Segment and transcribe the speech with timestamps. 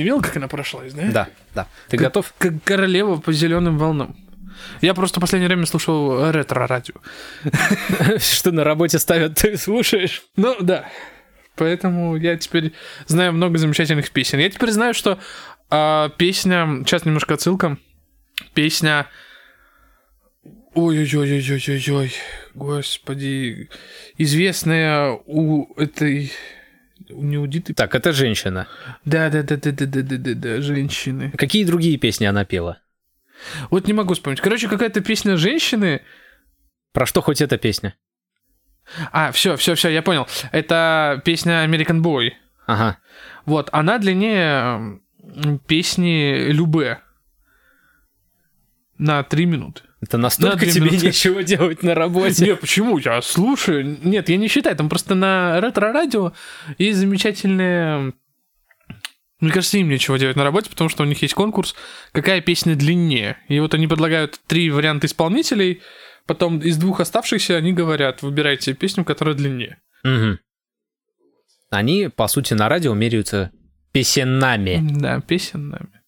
[0.00, 1.02] Ты видел, как она прошлась, да?
[1.12, 1.66] Да, да.
[1.90, 2.32] Ты Как- готов?
[2.38, 4.16] Как королева по зеленым волнам.
[4.80, 6.94] Я просто в последнее время слушал ретро-радио.
[8.18, 10.22] Что на работе ставят, ты слушаешь?
[10.36, 10.86] Ну, да.
[11.54, 12.72] Поэтому я теперь
[13.08, 14.38] знаю много замечательных песен.
[14.38, 15.18] Я теперь знаю, что
[15.68, 16.66] а, песня...
[16.86, 17.76] Сейчас немножко отсылка.
[18.54, 19.06] Песня...
[20.72, 22.14] Ой-ой-ой-ой-ой-ой.
[22.54, 23.68] Господи.
[24.16, 26.32] Известная у этой...
[27.12, 27.74] у- Не у Диты.
[27.74, 28.66] Так, это женщина.
[29.04, 31.30] Да-да-да-да-да-да-да, женщины.
[31.32, 32.78] Какие другие песни она пела?
[33.70, 34.40] Вот не могу вспомнить.
[34.40, 36.02] Короче, какая-то песня женщины.
[36.92, 37.94] Про что хоть эта песня?
[39.12, 40.26] А, все, все, все, я понял.
[40.52, 42.30] Это песня American Boy.
[42.66, 42.98] Ага.
[43.46, 45.00] Вот, она длиннее
[45.66, 47.00] песни Любе.
[48.98, 49.82] На три минуты.
[50.00, 51.06] Это настолько На тебе минуты.
[51.06, 52.44] нечего делать на работе.
[52.44, 52.98] Нет, почему?
[52.98, 53.98] Я слушаю.
[54.02, 54.74] Нет, я не считаю.
[54.76, 56.32] Там просто на ретро-радио
[56.78, 58.14] есть замечательные...
[59.40, 61.74] Мне кажется, им нечего делать на работе, потому что у них есть конкурс,
[62.12, 63.38] какая песня длиннее.
[63.48, 65.80] И вот они предлагают три варианта исполнителей,
[66.26, 69.78] потом из двух оставшихся они говорят, выбирайте песню, которая длиннее.
[70.04, 70.38] Мгм.
[71.70, 73.50] Они, по сути, на радио меряются
[73.92, 74.78] песенами.
[74.98, 75.99] Да, песенами.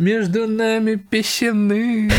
[0.00, 2.10] Между нами песенны.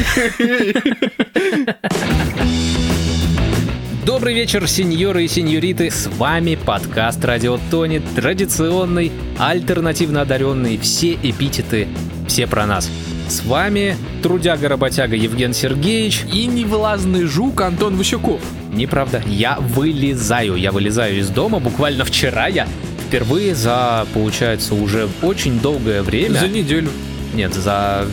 [4.06, 5.90] Добрый вечер, сеньоры и сеньориты.
[5.90, 11.88] С вами подкаст Радио Тони, традиционный, альтернативно одаренный, все эпитеты,
[12.28, 12.88] все про нас.
[13.28, 16.22] С вами трудяга-работяга Евген Сергеевич.
[16.32, 18.42] И невылазный жук Антон Васюков.
[18.72, 21.60] Неправда, я вылезаю, я вылезаю из дома.
[21.60, 22.68] Буквально вчера я
[23.08, 26.38] впервые за, получается, уже очень долгое время...
[26.38, 26.92] За неделю.
[27.34, 28.06] Нет, за...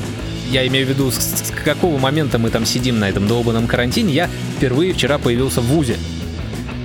[0.50, 4.14] Я имею в виду, с, с какого момента мы там сидим на этом долбанном карантине,
[4.14, 5.96] я впервые вчера появился в ВУЗе.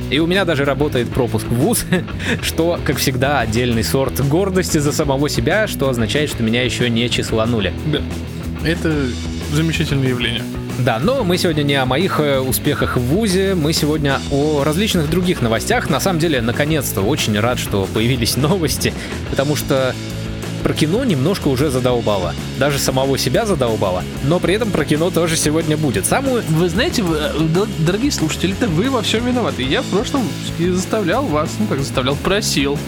[0.09, 1.86] И у меня даже работает пропуск в ВУЗ,
[2.42, 7.09] что, как всегда, отдельный сорт гордости за самого себя, что означает, что меня еще не
[7.09, 7.73] числанули.
[7.92, 8.02] Да.
[8.64, 9.08] Это
[9.52, 10.44] замечательное явление.
[10.80, 15.09] Да, но мы сегодня не о моих э, успехах в ВУЗе, мы сегодня о различных
[15.09, 15.90] других новостях.
[15.90, 18.94] На самом деле, наконец-то, очень рад, что появились новости,
[19.29, 19.96] потому что
[20.63, 22.34] про кино немножко уже задолбало.
[22.57, 24.03] Даже самого себя задолбало.
[24.24, 26.06] Но при этом про кино тоже сегодня будет.
[26.06, 26.44] Самую...
[26.50, 29.63] Вы знаете, вы, э, дорогие слушатели, это вы во всем виноваты.
[29.63, 32.79] Я в прошлом заставлял вас, ну как заставлял, просил,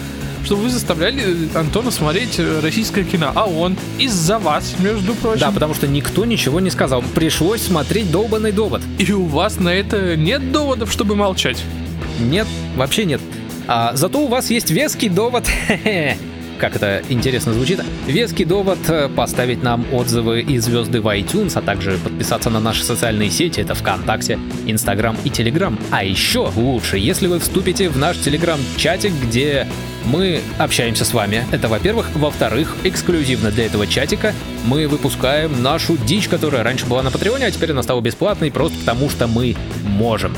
[0.45, 3.31] чтобы вы заставляли Антона смотреть э, российское кино.
[3.35, 5.41] А он из-за вас, между прочим.
[5.41, 7.03] Да, потому что никто ничего не сказал.
[7.13, 8.81] Пришлось смотреть долбанный довод.
[8.97, 11.61] И у вас на это нет доводов, чтобы молчать.
[12.19, 12.47] Нет,
[12.77, 13.19] вообще нет.
[13.67, 15.45] А, зато у вас есть веский довод.
[16.59, 17.81] Как это интересно звучит.
[18.07, 22.83] Веский довод э, поставить нам отзывы и звезды в iTunes, а также подписаться на наши
[22.83, 23.59] социальные сети.
[23.59, 25.77] Это ВКонтакте, Инстаграм и Телеграм.
[25.91, 29.67] А еще лучше, если вы вступите в наш Телеграм-чатик, где
[30.05, 31.45] мы общаемся с вами.
[31.51, 32.09] Это, во-первых.
[32.15, 34.33] Во-вторых, эксклюзивно для этого чатика
[34.65, 38.77] мы выпускаем нашу дичь, которая раньше была на Патреоне, а теперь она стала бесплатной просто
[38.79, 40.35] потому, что мы можем.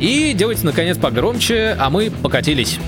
[0.00, 2.78] И делайте, наконец, погромче, а мы покатились.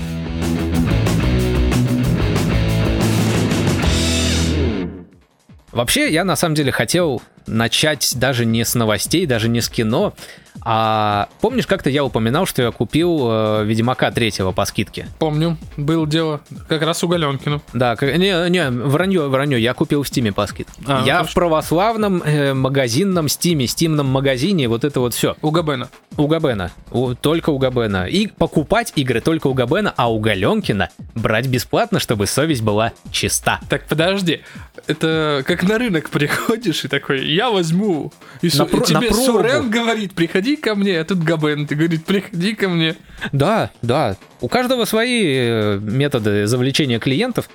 [5.73, 10.13] Вообще, я на самом деле хотел начать даже не с новостей, даже не с кино,
[10.61, 15.07] а помнишь, как-то я упоминал, что я купил э, Ведьмака третьего по скидке?
[15.19, 17.61] Помню, было дело как раз у Галенкина.
[17.73, 20.73] Да, как- не, не, вранье, вранье, я купил в Стиме по скидке.
[20.87, 25.35] А, я в православном э, магазинном Стиме, стимном магазине, вот это вот все.
[25.41, 25.89] У Габена.
[26.17, 26.71] У Габена.
[26.91, 28.07] У- только у Габена.
[28.07, 33.59] И покупать игры только у Габена, а у Галенкина брать бесплатно, чтобы совесть была чиста.
[33.69, 34.41] Так, подожди.
[34.87, 38.11] Это как на рынок приходишь и такой, я возьму.
[38.41, 39.15] И, су- На про- и тебе на.
[39.15, 42.95] Сурен говорит, приходи ко мне, а тут Габен, ты говорит, приходи ко мне.
[43.31, 44.15] Да, да.
[44.41, 47.49] У каждого свои э, методы завлечения клиентов.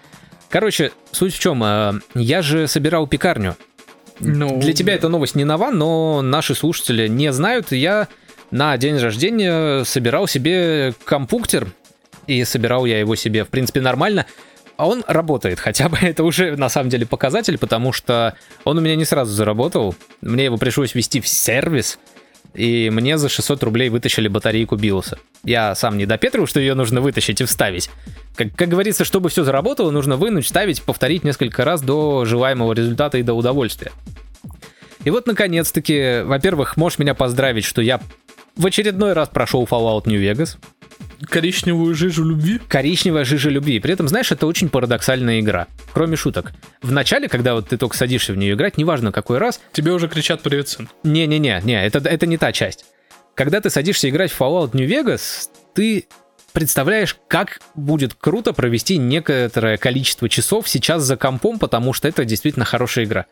[0.49, 1.63] Короче, суть в чем?
[1.63, 3.57] э, Я же собирал пекарню.
[4.21, 7.71] Ну, Для тебя эта новость не нова, но наши слушатели не знают.
[7.73, 8.09] Я
[8.51, 11.69] на день рождения собирал себе компуктер,
[12.27, 14.27] и собирал я его себе, в принципе, нормально.
[14.77, 18.35] А он работает, хотя бы это уже на самом деле показатель, потому что
[18.65, 19.95] он у меня не сразу заработал.
[20.21, 21.99] Мне его пришлось ввести в сервис,
[22.55, 25.19] и мне за 600 рублей вытащили батарейку Биоса.
[25.45, 27.91] Я сам не допетрил, что ее нужно вытащить и вставить.
[28.35, 33.19] Как, как говорится, чтобы все заработало, нужно вынуть, вставить, повторить несколько раз до желаемого результата
[33.19, 33.93] и до удовольствия.
[35.05, 38.01] И вот, наконец-таки, во-первых, можешь меня поздравить, что я
[38.57, 40.57] в очередной раз прошел Fallout New Vegas.
[41.27, 42.61] Коричневую жижу любви.
[42.69, 43.81] Коричневая жижа любви.
[43.81, 45.67] При этом, знаешь, это очень парадоксальная игра.
[45.93, 46.53] Кроме шуток.
[46.83, 50.09] В начале, когда вот ты только садишься в нее играть, неважно какой раз, Тебе уже
[50.09, 50.89] кричат привет, сын.
[51.03, 52.85] не-не-не, не, это, это не та часть.
[53.35, 56.07] Когда ты садишься играть в Fallout New Vegas, ты
[56.53, 62.65] представляешь, как будет круто провести некоторое количество часов сейчас за компом, потому что это действительно
[62.65, 63.27] хорошая игра.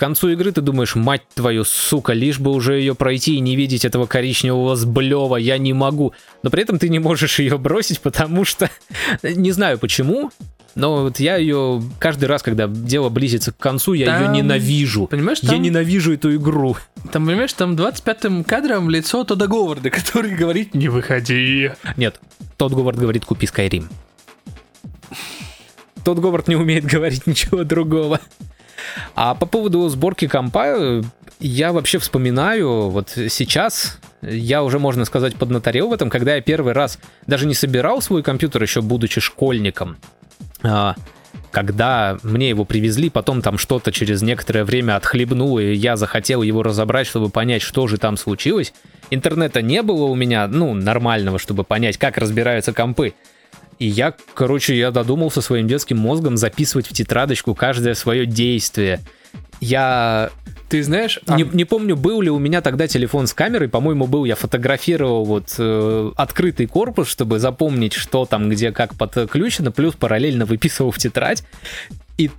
[0.00, 3.54] К концу игры ты думаешь, мать твою, сука, лишь бы уже ее пройти и не
[3.54, 6.14] видеть этого коричневого сблева, я не могу.
[6.42, 8.70] Но при этом ты не можешь ее бросить, потому что...
[9.22, 10.30] Не знаю почему,
[10.74, 15.06] но вот я ее каждый раз, когда дело близится к концу, я Там, ее ненавижу.
[15.06, 16.78] Понимаешь, Я там, ненавижу эту игру.
[17.12, 21.72] там, понимаешь, там 25-м кадром лицо Тода Говарда, который говорит «Не выходи».
[21.98, 22.18] Нет,
[22.56, 23.84] тот Говард говорит, купи Skyrim.
[26.06, 28.18] Тот Говард не умеет говорить ничего другого.
[29.14, 31.02] А по поводу сборки компа,
[31.38, 36.72] я вообще вспоминаю, вот сейчас я уже, можно сказать, поднаторел в этом, когда я первый
[36.72, 39.96] раз даже не собирал свой компьютер, еще будучи школьником,
[40.62, 40.94] а,
[41.50, 46.62] когда мне его привезли, потом там что-то через некоторое время отхлебнул, и я захотел его
[46.62, 48.72] разобрать, чтобы понять, что же там случилось.
[49.10, 53.14] Интернета не было у меня, ну, нормального, чтобы понять, как разбираются компы.
[53.80, 59.00] И я, короче, я додумался своим детским мозгом записывать в тетрадочку каждое свое действие.
[59.60, 60.30] Я
[60.68, 64.06] Ты знаешь, а- не, не помню, был ли у меня тогда телефон с камерой, по-моему,
[64.06, 64.26] был.
[64.26, 70.44] Я фотографировал вот э, открытый корпус, чтобы запомнить, что там, где, как подключено, плюс параллельно
[70.44, 71.42] выписывал в тетрадь.
[72.18, 72.30] И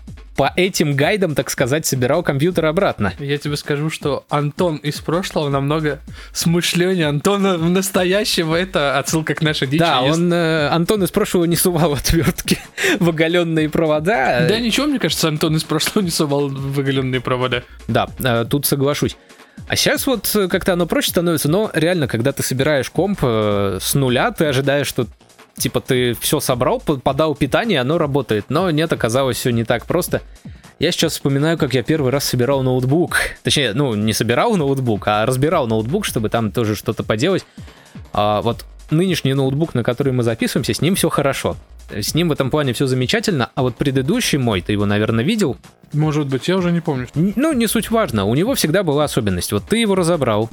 [0.41, 3.13] по этим гайдам, так сказать, собирал компьютер обратно.
[3.19, 5.99] я тебе скажу, что Антон из прошлого намного
[6.33, 8.55] смышленнее Антона настоящего.
[8.55, 9.81] Это отсылка к нашей дичи.
[9.81, 12.57] Да, он, э, Антон из прошлого не сувал отвертки
[12.99, 14.47] в оголенные провода.
[14.49, 17.61] Да ничего, мне кажется, Антон из прошлого не совал в оголенные провода.
[17.87, 19.17] Да, э, тут соглашусь.
[19.67, 23.93] А сейчас вот как-то оно проще становится, но реально, когда ты собираешь комп э, с
[23.93, 25.05] нуля, ты ожидаешь, что
[25.57, 28.45] типа ты все собрал, по- подал питание, оно работает.
[28.49, 30.21] Но нет, оказалось все не так просто.
[30.79, 33.17] Я сейчас вспоминаю, как я первый раз собирал ноутбук.
[33.43, 37.45] Точнее, ну, не собирал ноутбук, а разбирал ноутбук, чтобы там тоже что-то поделать.
[38.13, 41.55] А вот нынешний ноутбук, на который мы записываемся, с ним все хорошо.
[41.91, 45.57] С ним в этом плане все замечательно, а вот предыдущий мой, ты его, наверное, видел,
[45.91, 47.07] Может быть, я уже не помню.
[47.13, 48.25] Ну, не суть важно.
[48.25, 49.51] У него всегда была особенность.
[49.51, 50.49] Вот ты его разобрал,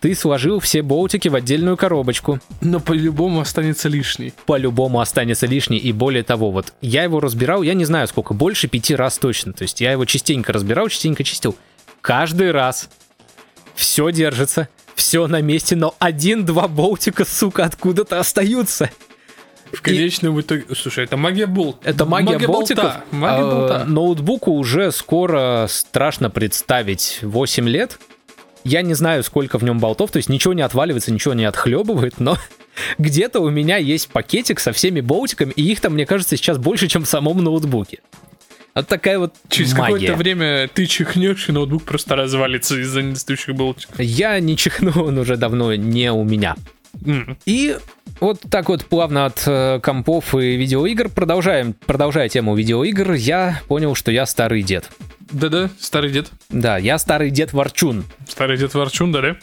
[0.00, 2.40] ты сложил все болтики в отдельную коробочку.
[2.62, 4.32] Но по-любому останется лишний.
[4.46, 5.78] По-любому останется лишний.
[5.78, 9.52] И более того, вот я его разбирал, я не знаю сколько, больше пяти раз точно.
[9.52, 11.54] То есть я его частенько разбирал, частенько чистил.
[12.00, 12.88] Каждый раз
[13.74, 18.90] все держится, все на месте, но один-два болтика, сука, откуда-то остаются.
[19.72, 20.64] В конечном итоге...
[20.74, 21.76] Слушай, это магия болт.
[21.84, 22.84] Это магия, болтиков.
[22.84, 23.04] болта.
[23.12, 23.84] Магия А, болта.
[23.86, 27.98] Ноутбуку уже скоро страшно представить 8 лет.
[28.64, 32.20] Я не знаю, сколько в нем болтов, то есть ничего не отваливается, ничего не отхлебывает,
[32.20, 32.36] но
[32.98, 36.88] где-то у меня есть пакетик со всеми болтиками, и их там, мне кажется, сейчас больше,
[36.88, 38.00] чем в самом ноутбуке.
[38.74, 39.94] Вот такая вот Через магия.
[39.94, 43.98] какое-то время ты чихнешь, и ноутбук просто развалится из-за недостающих болтиков.
[43.98, 46.56] Я не чихну, он уже давно не у меня.
[47.46, 47.76] И
[48.20, 53.94] вот так вот плавно от э, компов и видеоигр продолжаем, продолжая тему видеоигр, я понял,
[53.94, 54.90] что я старый дед.
[55.30, 56.30] Да-да, старый дед.
[56.48, 58.04] Да, я старый дед Ворчун.
[58.28, 59.36] Старый дед Ворчун, да, да?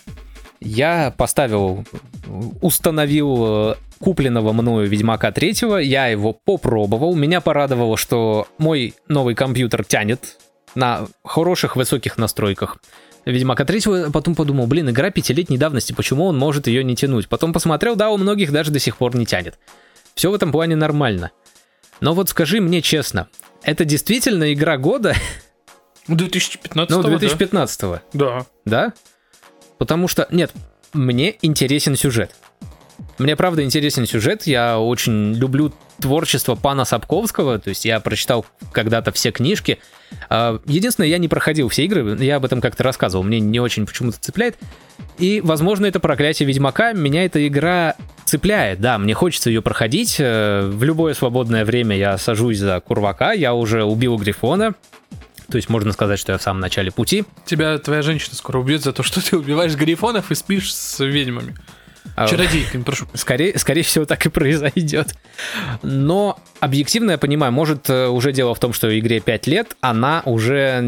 [0.60, 1.86] Я поставил,
[2.62, 9.84] установил э, купленного мною Ведьмака третьего, я его попробовал, меня порадовало, что мой новый компьютер
[9.84, 10.38] тянет
[10.76, 12.78] на хороших высоких настройках.
[13.32, 17.28] Ведьмака третьего, потом подумал, блин, игра пятилетней давности, почему он может ее не тянуть?
[17.28, 19.60] Потом посмотрел, да, у многих даже до сих пор не тянет.
[20.16, 21.32] Все в этом плане нормально.
[22.00, 23.28] Но вот скажи мне честно,
[23.64, 25.14] это действительно игра года?
[26.08, 27.10] 2015 Ну, да?
[27.10, 28.46] 2015 Да.
[28.64, 28.94] да?
[29.78, 30.54] Потому что, нет,
[30.94, 32.34] мне интересен сюжет.
[33.18, 39.12] Мне правда интересен сюжет, я очень люблю творчество пана Сапковского, то есть я прочитал когда-то
[39.12, 39.80] все книжки.
[40.30, 43.86] А, Единственное, я не проходил все игры, я об этом как-то рассказывал, мне не очень
[43.86, 44.58] почему-то цепляет.
[45.18, 50.18] И, возможно, это проклятие Ведьмака, меня эта игра цепляет, да, мне хочется ее проходить.
[50.20, 54.76] Э, В любое свободное время я сажусь за Курвака, я уже убил Грифона,
[55.50, 57.24] то есть можно сказать, что я в самом начале пути.
[57.46, 61.56] Тебя твоя женщина скоро убьет за то, что ты убиваешь грифонов и спишь с ведьмами.
[62.16, 63.08] А, Чародейками, прошу.
[63.14, 65.16] Скорее, скорее всего, так и произойдет.
[65.82, 70.22] Но объективно я понимаю, может, э, уже дело в том, что игре 5 лет, она
[70.26, 70.82] уже,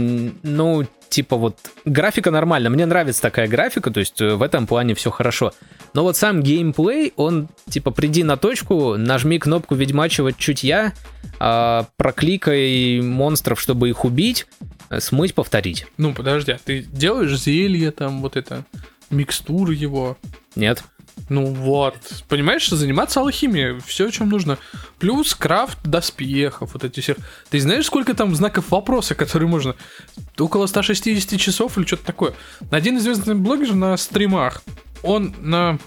[0.43, 2.69] ну, типа вот, графика нормальная.
[2.69, 5.53] Мне нравится такая графика, то есть э, в этом плане все хорошо.
[5.93, 10.93] Но вот сам геймплей, он, типа, приди на точку, нажми кнопку ведьмачьего чутья,
[11.39, 14.45] а, прокликай монстров, чтобы их убить,
[14.89, 15.87] э, смыть, повторить.
[15.97, 18.65] Ну, подожди, а ты делаешь зелье там, вот это,
[19.09, 20.17] микстуры его.
[20.55, 20.83] Нет?
[21.27, 21.97] Ну вот,
[22.27, 24.57] понимаешь, заниматься алхимией, все, чем нужно.
[24.99, 27.15] Плюс крафт доспехов, вот эти все.
[27.49, 29.75] Ты знаешь, сколько там знаков вопроса, которые можно?
[30.37, 32.33] Около 160 часов или что-то такое.
[32.71, 34.63] Один известный блогер на стримах,
[35.03, 35.77] он на,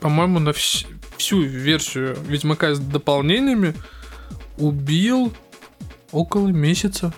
[0.00, 3.74] по-моему, на вс- всю версию Ведьмака с дополнениями
[4.58, 5.32] убил
[6.12, 7.14] около месяца.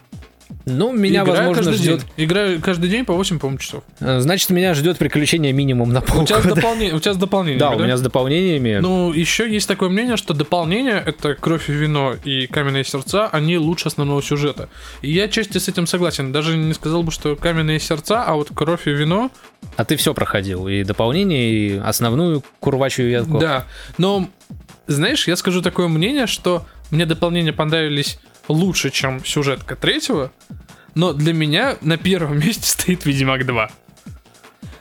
[0.71, 2.01] Ну, меня, Играю возможно, каждый ждет...
[2.17, 2.27] день.
[2.27, 3.85] Играю каждый день по 8, по-моему, часов.
[4.01, 6.55] Э, Значит, меня ждет приключение минимум на У тебя, с полгода.
[6.55, 8.79] дополнение, у тебя с дополнением, Да, у меня с дополнениями.
[8.81, 13.59] Ну, еще есть такое мнение, что дополнение это кровь и вино и каменные сердца, они
[13.59, 14.69] лучше основного сюжета.
[15.03, 16.33] И я отчасти с этим согласен.
[16.33, 19.31] Даже не сказал бы, что каменные сердца, а вот кровь и вино.
[19.77, 20.69] А ты все проходил.
[20.69, 23.39] И дополнение, и основную курвачью ветку.
[23.39, 23.67] Да.
[23.97, 24.29] Но,
[24.87, 28.19] знаешь, я скажу такое мнение, что мне дополнения понравились
[28.49, 30.33] лучше, чем сюжетка третьего.
[30.95, 33.71] Но для меня на первом месте стоит Ведьмак 2.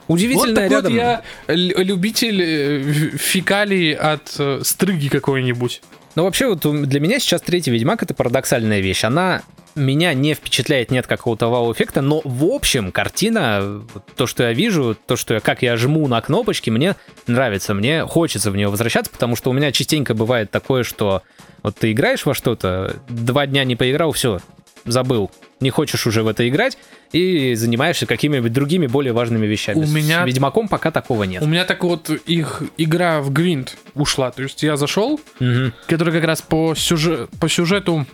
[0.08, 0.92] Вот Удивительно такой рядом.
[0.92, 2.82] вот я любитель э,
[3.18, 5.82] фекалий от э, стрыги какой-нибудь.
[6.14, 9.04] Но вообще вот для меня сейчас третий Ведьмак это парадоксальная вещь.
[9.04, 9.42] Она
[9.78, 13.82] меня не впечатляет, нет какого-то вау-эффекта, но в общем картина,
[14.16, 18.04] то, что я вижу, то, что я, как я жму на кнопочки, мне нравится, мне
[18.04, 21.22] хочется в нее возвращаться, потому что у меня частенько бывает такое, что
[21.62, 24.40] вот ты играешь во что-то, два дня не поиграл, все,
[24.84, 25.30] забыл,
[25.60, 26.78] не хочешь уже в это играть
[27.12, 29.78] и занимаешься какими-нибудь другими более важными вещами.
[29.78, 31.42] У меня- С Ведьмаком пока такого нет.
[31.42, 34.30] У меня так вот их игра в Гвинт ушла.
[34.30, 35.72] То есть я зашел, Мгм.
[35.88, 38.06] который как раз по, сюжет, по сюжету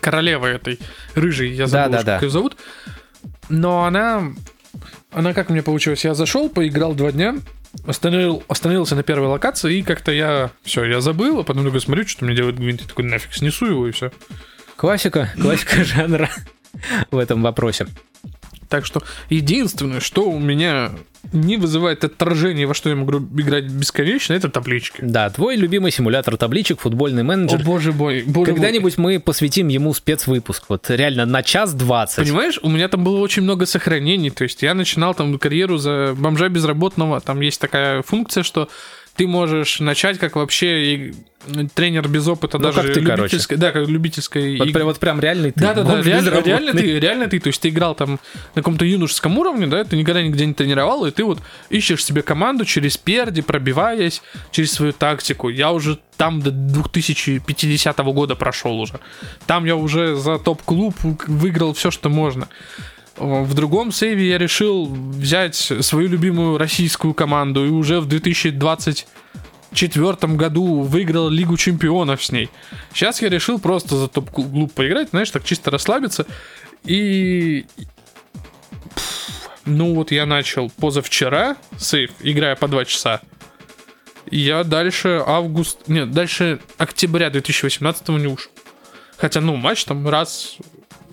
[0.00, 0.78] королевы этой
[1.14, 2.14] рыжей, я забыл, Да, да, да.
[2.14, 2.56] как ее зовут.
[3.48, 4.32] Но она,
[5.10, 7.36] она как мне получилось, я зашел, поиграл два дня,
[7.86, 12.06] остановил, остановился на первой локации, и как-то я, все, я забыл, а потом такой смотрю,
[12.06, 14.12] что мне делает Гвинт, и такой нафиг снесу его, и все.
[14.76, 16.30] Классика, классика жанра
[17.10, 17.86] в этом вопросе.
[18.72, 20.92] Так что единственное, что у меня
[21.30, 24.98] не вызывает отторжение, во что я могу играть бесконечно, это таблички.
[25.02, 27.62] Да, твой любимый симулятор табличек, футбольный О менеджер.
[27.62, 28.44] боже мой, боже мой.
[28.46, 30.64] Когда-нибудь мы посвятим ему спецвыпуск.
[30.70, 32.24] Вот реально на час двадцать.
[32.24, 34.30] Понимаешь, у меня там было очень много сохранений.
[34.30, 37.20] То есть я начинал там карьеру за бомжа безработного.
[37.20, 38.70] Там есть такая функция, что
[39.16, 41.14] ты можешь начать как вообще и-
[41.74, 44.58] тренер без опыта, Ну, даже как ты, любительской, да, как любительской.
[44.58, 45.60] Вот, иг- прям, вот прям реальный ты.
[45.60, 48.12] да, да, да, реально, реально ты, реально ты, то есть ты играл там
[48.54, 52.22] на каком-то юношеском уровне, да, ты никогда нигде не тренировал, и ты вот ищешь себе
[52.22, 55.48] команду через перди, пробиваясь, через свою тактику.
[55.48, 59.00] Я уже там до 2050 года прошел уже.
[59.46, 60.94] Там я уже за топ-клуб
[61.26, 62.48] выиграл все, что можно.
[63.16, 69.06] В другом сейве я решил взять свою любимую российскую команду и уже в 2020
[69.74, 72.50] четвертом году выиграл Лигу чемпионов с ней.
[72.92, 76.26] Сейчас я решил просто за топ-клуб поиграть, знаешь, так чисто расслабиться.
[76.84, 77.66] И...
[79.64, 83.20] Ну вот я начал позавчера сейф, играя по 2 часа.
[84.30, 85.88] Я дальше август...
[85.88, 88.50] Нет, дальше октября 2018 не ушел.
[89.16, 90.56] Хотя, ну, матч там раз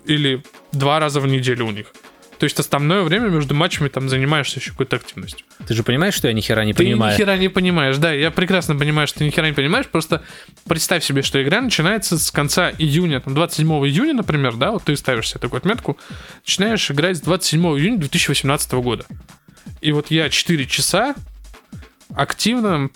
[0.04, 0.42] или
[0.72, 1.92] два раза в неделю у них.
[2.40, 5.46] То есть основное время между матчами там занимаешься еще какой-то активностью.
[5.68, 7.12] Ты же понимаешь, что я ни хера не Ты понимаю?
[7.12, 10.22] ни хера не понимаешь, да, я прекрасно понимаю, что ты ни хера не понимаешь, просто
[10.66, 14.96] представь себе, что игра начинается с конца июня, там 27 июня, например, да, вот ты
[14.96, 15.98] ставишь себе такую отметку,
[16.46, 19.04] начинаешь играть с 27 июня 2018 года.
[19.82, 21.14] И вот я 4 часа
[22.14, 22.88] активно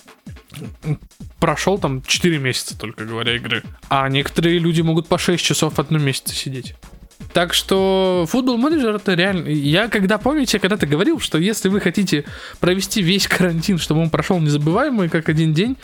[1.39, 3.63] прошел там 4 месяца только, говоря, игры.
[3.91, 6.75] А некоторые люди могут по 6 часов в одном месяце сидеть.
[7.33, 9.49] Так что футбол менеджер это реально.
[9.49, 12.25] Я когда помните, я когда-то говорил, что если вы хотите
[12.61, 15.77] провести весь карантин, чтобы он прошел незабываемый, как один день,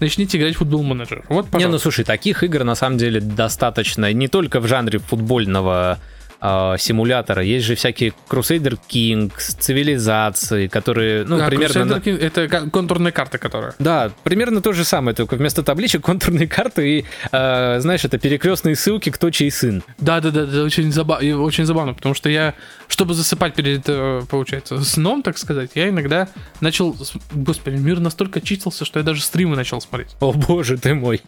[0.00, 1.24] начните играть в футбол менеджер.
[1.28, 1.82] Вот, Не, ну пожалуйста.
[1.82, 4.12] слушай, таких игр на самом деле достаточно.
[4.12, 5.98] Не только в жанре футбольного
[6.40, 7.42] а, симулятора.
[7.42, 11.94] Есть же всякие Crusader Kings, цивилизации, которые, ну, А, примерно...
[11.94, 13.74] Crusader King- Это ка- контурная карта, которая.
[13.78, 18.76] Да, примерно то же самое, только вместо табличек контурные карты и, э, знаешь, это перекрестные
[18.76, 19.82] ссылки, кто чей сын.
[19.98, 22.54] Да, да, да, это очень, заба- очень забавно, потому что я,
[22.88, 26.28] чтобы засыпать перед, э, получается, сном, так сказать, я иногда
[26.60, 26.96] начал,
[27.32, 30.16] господи, мир настолько чистился, что я даже стримы начал смотреть.
[30.20, 31.20] О боже ты мой.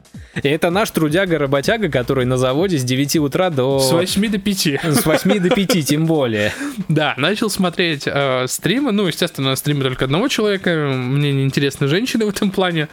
[0.42, 3.80] И это наш трудяга-работяга, который на заводе с 9 утра до...
[3.80, 4.66] С 8 до 5.
[4.98, 6.52] С 8 до 5, тем более.
[6.88, 8.92] Да, начал смотреть э, стримы.
[8.92, 10.70] Ну, естественно, стримы только одного человека.
[10.94, 12.88] Мне не интересны женщины в этом плане.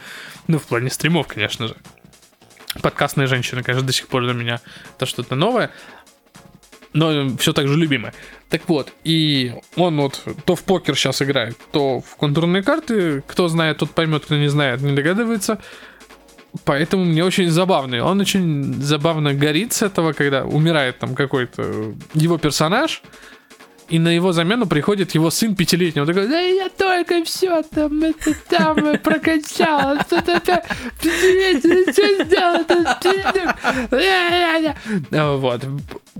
[0.46, 1.76] Ну, в плане стримов, конечно же.
[2.82, 4.60] Подкастные женщины, конечно, до сих пор для меня
[4.96, 5.70] это что-то новое.
[6.92, 8.14] Но все так же любимое.
[8.48, 13.22] Так вот, и он вот то в покер сейчас играет, то в контурные карты.
[13.26, 15.58] Кто знает, тот поймет, кто не знает, не догадывается.
[16.64, 18.04] Поэтому мне очень забавно.
[18.04, 23.02] Он очень забавно горит с этого, когда умирает там какой-то его персонаж,
[23.88, 26.02] и на его замену приходит его сын пятилетний.
[26.02, 30.60] Он такой, да я только все там, это там э, прокачал, что-то там,
[31.00, 32.64] пятилетний, что сделал,
[33.00, 33.54] пиздюк?»
[35.12, 35.64] А, Вот.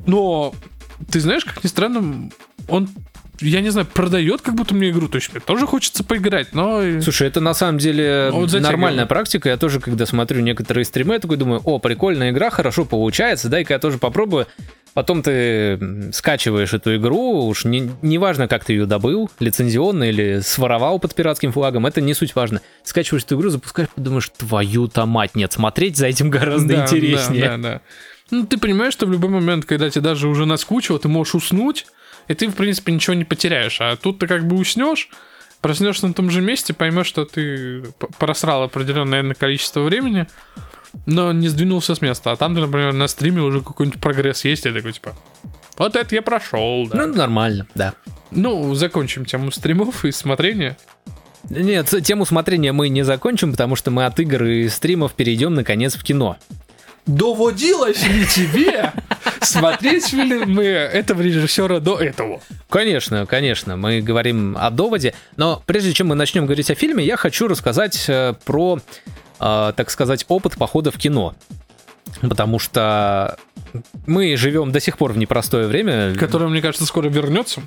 [0.07, 0.55] Но,
[1.11, 2.31] ты знаешь, как ни странно,
[2.69, 2.89] он
[3.41, 5.09] я не знаю, продает как будто мне игру.
[5.09, 6.83] То есть мне тоже хочется поиграть, но...
[7.01, 8.63] Слушай, это на самом деле Вот затягивает.
[8.63, 9.49] нормальная практика.
[9.49, 13.75] Я тоже, когда смотрю некоторые стримы, я такой думаю, о, прикольная игра, хорошо получается, дай-ка
[13.75, 14.47] я тоже попробую.
[14.95, 20.41] Потом ты скачиваешь эту игру, уж не, не важно, как ты ее добыл, лицензионно или
[20.41, 22.63] своровал под пиратским флагом, это не суть важно.
[22.83, 27.43] Скачиваешь эту игру, запускаешь, подумаешь, твою-то мать, нет, смотреть за этим гораздо Да, интереснее.
[27.43, 27.81] Да, да, да.
[28.31, 31.87] Ну, ты понимаешь, что в любой момент, когда тебе даже уже наскучило, ты можешь уснуть,
[32.29, 33.81] и ты, в принципе, ничего не потеряешь.
[33.81, 35.09] А тут ты как бы уснешь,
[35.61, 37.85] проснешься на том же месте, поймешь, что ты
[38.19, 40.27] просрал определенное наверное, количество времени,
[41.07, 42.33] но не сдвинулся с места.
[42.33, 45.15] А там, например, на стриме уже какой-нибудь прогресс есть, и такой, типа,
[45.77, 47.07] вот это я прошел, да.
[47.07, 47.95] Ну, нормально, да.
[48.31, 50.77] Ну, закончим тему стримов и смотрения.
[51.49, 55.95] Нет, тему смотрения мы не закончим, потому что мы от игр и стримов перейдем, наконец,
[55.95, 56.39] в кино.
[57.07, 58.93] Доводилось ли тебе
[59.41, 62.41] смотреть фильмы этого режиссера до этого?
[62.69, 67.17] Конечно, конечно, мы говорим о доводе, но прежде чем мы начнем говорить о фильме, я
[67.17, 68.81] хочу рассказать э, про,
[69.39, 71.37] э, так сказать, опыт похода в кино.
[72.23, 73.37] Потому что
[74.07, 77.63] мы живем до сих пор в непростое время, Которое, мне кажется, скоро вернется.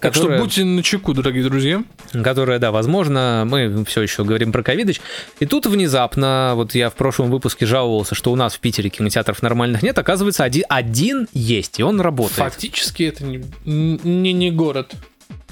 [0.00, 1.84] Так Которое- что будьте на чеку, дорогие друзья.
[2.24, 5.00] которое, да, возможно, мы все еще говорим про ковидыч.
[5.38, 9.42] И тут внезапно, вот я в прошлом выпуске жаловался, что у нас в Питере кинотеатров
[9.42, 12.38] нормальных нет, оказывается, один, один есть, и он работает.
[12.38, 14.92] Фактически это не, не, не город.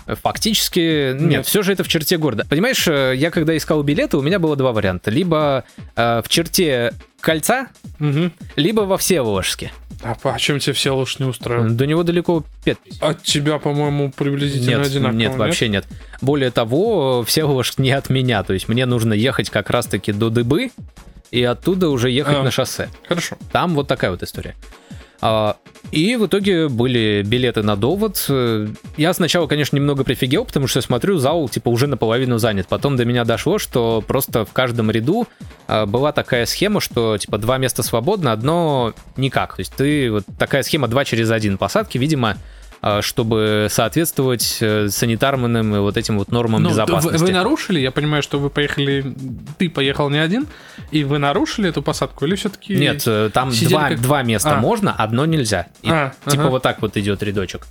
[0.07, 1.47] Фактически, нет, Нет.
[1.47, 2.45] все же это в черте города.
[2.49, 5.11] Понимаешь, э, я когда искал билеты, у меня было два варианта.
[5.11, 8.33] Либо э, в черте кольца, Мгм.
[8.57, 9.73] либо во Всеволожске.
[10.03, 11.77] А по чем тебе все лошадь не устраивает?
[11.77, 15.19] До него далеко 5 От тебя, по-моему, приблизительно Нет, одинаково.
[15.19, 15.87] нет, вообще нет.
[16.23, 18.43] Более того, Всеволожск не от меня.
[18.43, 20.71] То есть мне нужно ехать как раз-таки до Дыбы
[21.31, 22.43] и оттуда уже ехать А.
[22.43, 22.89] на шоссе.
[23.07, 23.37] Хорошо.
[23.53, 24.57] Там вот такая вот история.
[25.21, 25.57] А,
[25.93, 28.25] И в итоге были билеты на довод.
[28.29, 32.69] Э, Я сначала, конечно, немного прифигел, потому что смотрю, зал типа уже наполовину занят.
[32.69, 35.27] Потом до меня дошло, что просто в каждом ряду
[35.67, 39.57] а, была такая схема, что типа два места свободно, одно никак.
[39.57, 42.37] То есть ты вот такая схема 2 через 1 посадки, видимо,
[43.03, 47.23] чтобы соответствовать э, санитарным и вот этим вот нормам Ну, вы, безопасности.
[47.23, 49.15] вы нарушили, я понимаю, что вы поехали,
[49.59, 50.47] ты поехал не один,
[50.91, 52.75] и вы нарушили эту посадку, или все-таки...
[52.75, 54.61] Нет, э, там два, как- два места А.
[54.61, 55.67] можно, одно нельзя.
[55.83, 56.51] И А, типа ага.
[56.51, 57.67] вот так вот идет рядочек.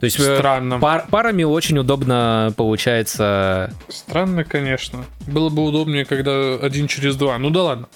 [0.00, 0.78] То есть э, Странно.
[0.80, 3.72] пар- парами очень удобно получается.
[3.88, 5.04] Странно, конечно.
[5.26, 7.36] Было бы удобнее, когда один через два.
[7.38, 7.88] Ну да ладно.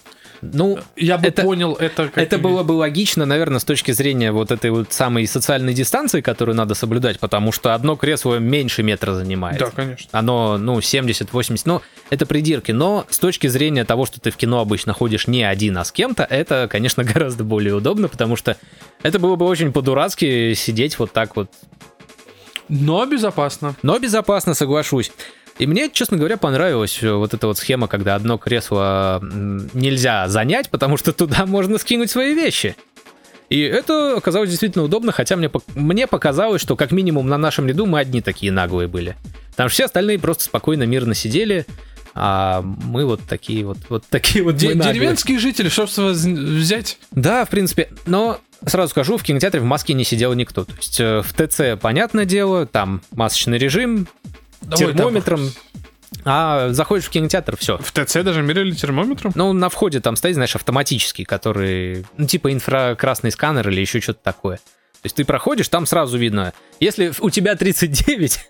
[0.53, 2.19] Ну, Я бы Это- понял это как...
[2.19, 6.57] это было бы логично, наверное, с точки зрения вот этой вот самой социальной дистанции, которую
[6.57, 9.59] надо соблюдать, потому что одно кресло меньше метра занимает.
[9.59, 10.09] Да, конечно.
[10.13, 12.73] Оно, ну, 70-80, ну, это придирки.
[12.73, 15.93] Но с точки зрения того, что ты в кино обычно ходишь не один, а с
[15.93, 18.57] кем-то, это, конечно, гораздо более удобно, потому что
[19.03, 21.51] это было бы очень по-дурацки сидеть вот так вот
[22.69, 23.75] Но безопасно.
[23.83, 25.13] Но безопасно, соглашусь.
[25.59, 30.69] И мне, честно говоря, понравилась э, вот эта вот схема, когда одно кресло нельзя занять,
[30.71, 32.77] потому что туда можно скинуть свои вещи.
[33.51, 37.87] И это оказалось действительно удобно, хотя мне, мне показалось, что как минимум на нашем ряду
[37.87, 39.17] мы одни такие наглые были.
[39.53, 41.67] Что все остальные просто спокойно, мирно сидели,
[42.15, 46.99] а мы вот такие вот, вот такие вот Де- деревенские жители, чтобы с вас взять...
[47.11, 50.65] Да, в принципе, но сразу скажу, в кинотеатре в маске не сидел никто.
[50.65, 54.09] То есть э, в ТЦ, понятное дело, там масочный режим,
[54.77, 55.51] Термометром.
[56.25, 57.79] А заходишь в кинотеатр, все.
[57.79, 59.33] В ТЦ даже мерили термометром?
[59.35, 64.21] Ну, на входе там стоит, знаешь, автоматический, который, ну, типа инфракрасный сканер или еще что-то
[64.23, 64.57] такое.
[64.57, 66.55] То есть ты проходишь, там сразу видно.
[66.81, 68.49] Если у тебя 39,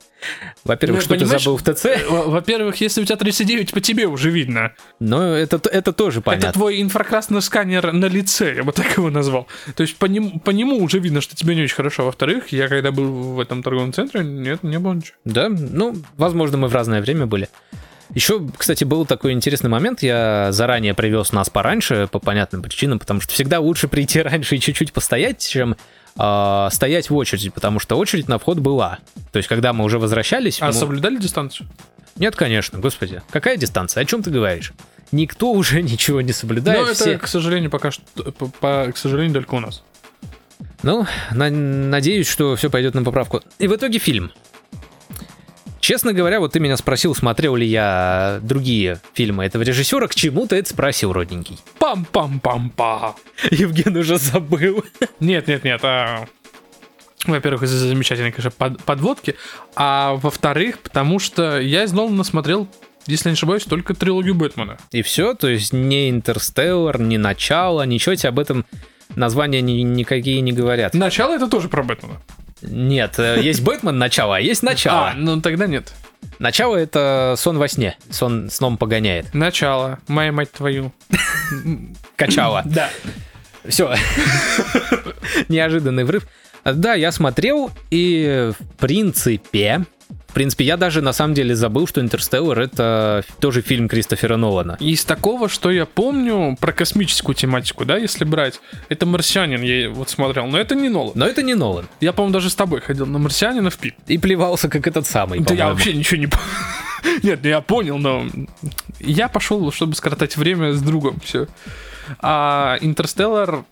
[0.65, 4.07] во-первых, Ну, что ты забыл в ТЦ, Во- Во-первых, если у тебя 39, по тебе
[4.07, 4.73] уже видно.
[5.01, 6.53] но это, это тоже Это понятно.
[6.53, 9.47] твой инфракрасный сканер на лице, я бы так его назвал.
[9.77, 12.05] То есть по нему, по нему уже видно, что тебе не очень хорошо.
[12.05, 15.17] Во-вторых, я когда был в этом торговом центре, нет, не было ничего.
[15.25, 17.49] Да, ну, возможно, мы в разное время были.
[18.13, 20.03] Еще, кстати, был такой интересный момент.
[20.03, 24.61] Я заранее привез нас пораньше, по понятным причинам, потому что всегда лучше прийти раньше и
[24.61, 25.77] чуть-чуть постоять, чем
[26.19, 28.99] а, стоять в очереди, потому что очередь на вход была.
[29.33, 30.61] То есть, когда мы уже возвращались...
[30.63, 31.69] А мы- соблюдали дистанцию?
[32.17, 33.23] Нет, конечно, господи.
[33.31, 34.03] Какая дистанция?
[34.03, 34.73] О чем ты говоришь?
[35.13, 36.81] Никто уже ничего не соблюдает.
[36.81, 39.83] Но это, все- к сожалению, пока что, по- по- к сожалению, только у нас.
[40.83, 43.43] Ну, на- надеюсь, что все пойдет на поправку.
[43.59, 44.31] И в итоге фильм.
[45.85, 50.47] Честно говоря, вот ты меня спросил, смотрел ли я другие фильмы этого режиссера, к чему
[50.47, 51.59] ты это спросил, родненький?
[51.79, 53.17] Пам-пам-пам-па.
[53.51, 54.83] Евген уже забыл.
[55.21, 55.81] Нет, нет, нет.
[55.83, 56.25] а,
[57.27, 59.37] Во-первых, из-за замечательной, конечно, под- подводки.
[59.77, 62.67] А во-вторых, потому что я из Нолана смотрел,
[63.07, 64.79] если не ошибаюсь, только трилогию Бэтмена.
[64.91, 68.65] И все, то есть не Интерстеллар, не Начало, ничего тебе об этом
[69.17, 70.95] названия ни- никакие не говорят.
[70.95, 72.23] Начало это тоже про Бэтмена.
[72.69, 75.11] Нет, э, есть Бэтмен начало, а есть начало.
[75.11, 75.93] А, ну тогда нет.
[76.39, 77.97] Начало это сон во сне.
[78.11, 79.33] Сон сном погоняет.
[79.35, 79.99] Начало.
[80.09, 80.93] Моя мать твою.
[82.17, 82.63] Качало.
[82.67, 82.91] Да.
[83.67, 83.95] Все.
[85.49, 86.27] Неожиданный врыв.
[86.65, 89.85] Да, я смотрел, и в принципе,
[90.35, 94.77] в принципе, я даже на самом деле забыл, что «Интерстеллар»— это тоже фильм Кристофера Нолана.
[94.81, 100.11] Из такого, что я помню про космическую тематику, да, если брать, это «Марсианин» я вот
[100.11, 101.13] смотрел, но это не Нолан.
[101.15, 101.87] Но это не Нолан.
[102.01, 103.95] Я, по-моему, даже с тобой ходил на «Марсианина» в пип.
[104.09, 106.45] И плевался, как этот самый, Да я вообще ничего не понял.
[107.23, 108.27] Нет, я понял, но
[108.99, 111.47] я пошел, чтобы скоротать время с другом, все.
[112.19, 113.63] А «Интерстеллар»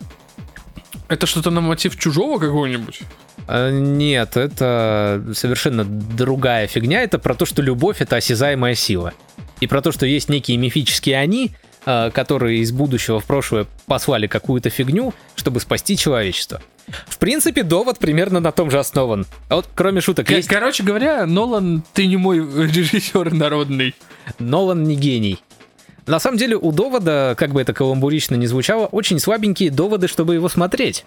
[1.13, 3.01] это что-то на мотив чужого какого-нибудь?
[3.47, 7.03] А, Нет, это совершенно другая фигня.
[7.03, 9.13] Это про то, что любовь— это осязаемая сила.
[9.61, 11.53] И про то, что есть некие мифические «они»,
[11.85, 16.63] а, которые из будущего в прошлое послали какую-то фигню, чтобы спасти человечество.
[17.07, 19.27] В принципе, довод примерно на том же основан.
[19.49, 23.95] А вот кроме шуток, К- есть Короче говоря, Нолан, ты не мой режиссер народный.
[24.39, 25.39] Нолан не гений.
[26.07, 30.35] На самом деле у довода, как бы это каламбурично не звучало, очень слабенькие доводы, чтобы
[30.35, 31.05] его смотреть.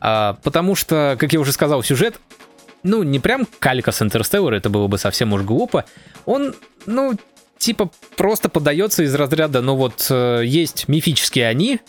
[0.00, 2.18] А, потому что, как я уже сказал, сюжет,
[2.82, 5.84] ну, не прям калька с Интерстеллара, это было бы совсем уж глупо.
[6.24, 6.54] Он,
[6.86, 7.16] ну,
[7.58, 11.80] типа просто подается из разряда, ну вот, э, есть мифические они,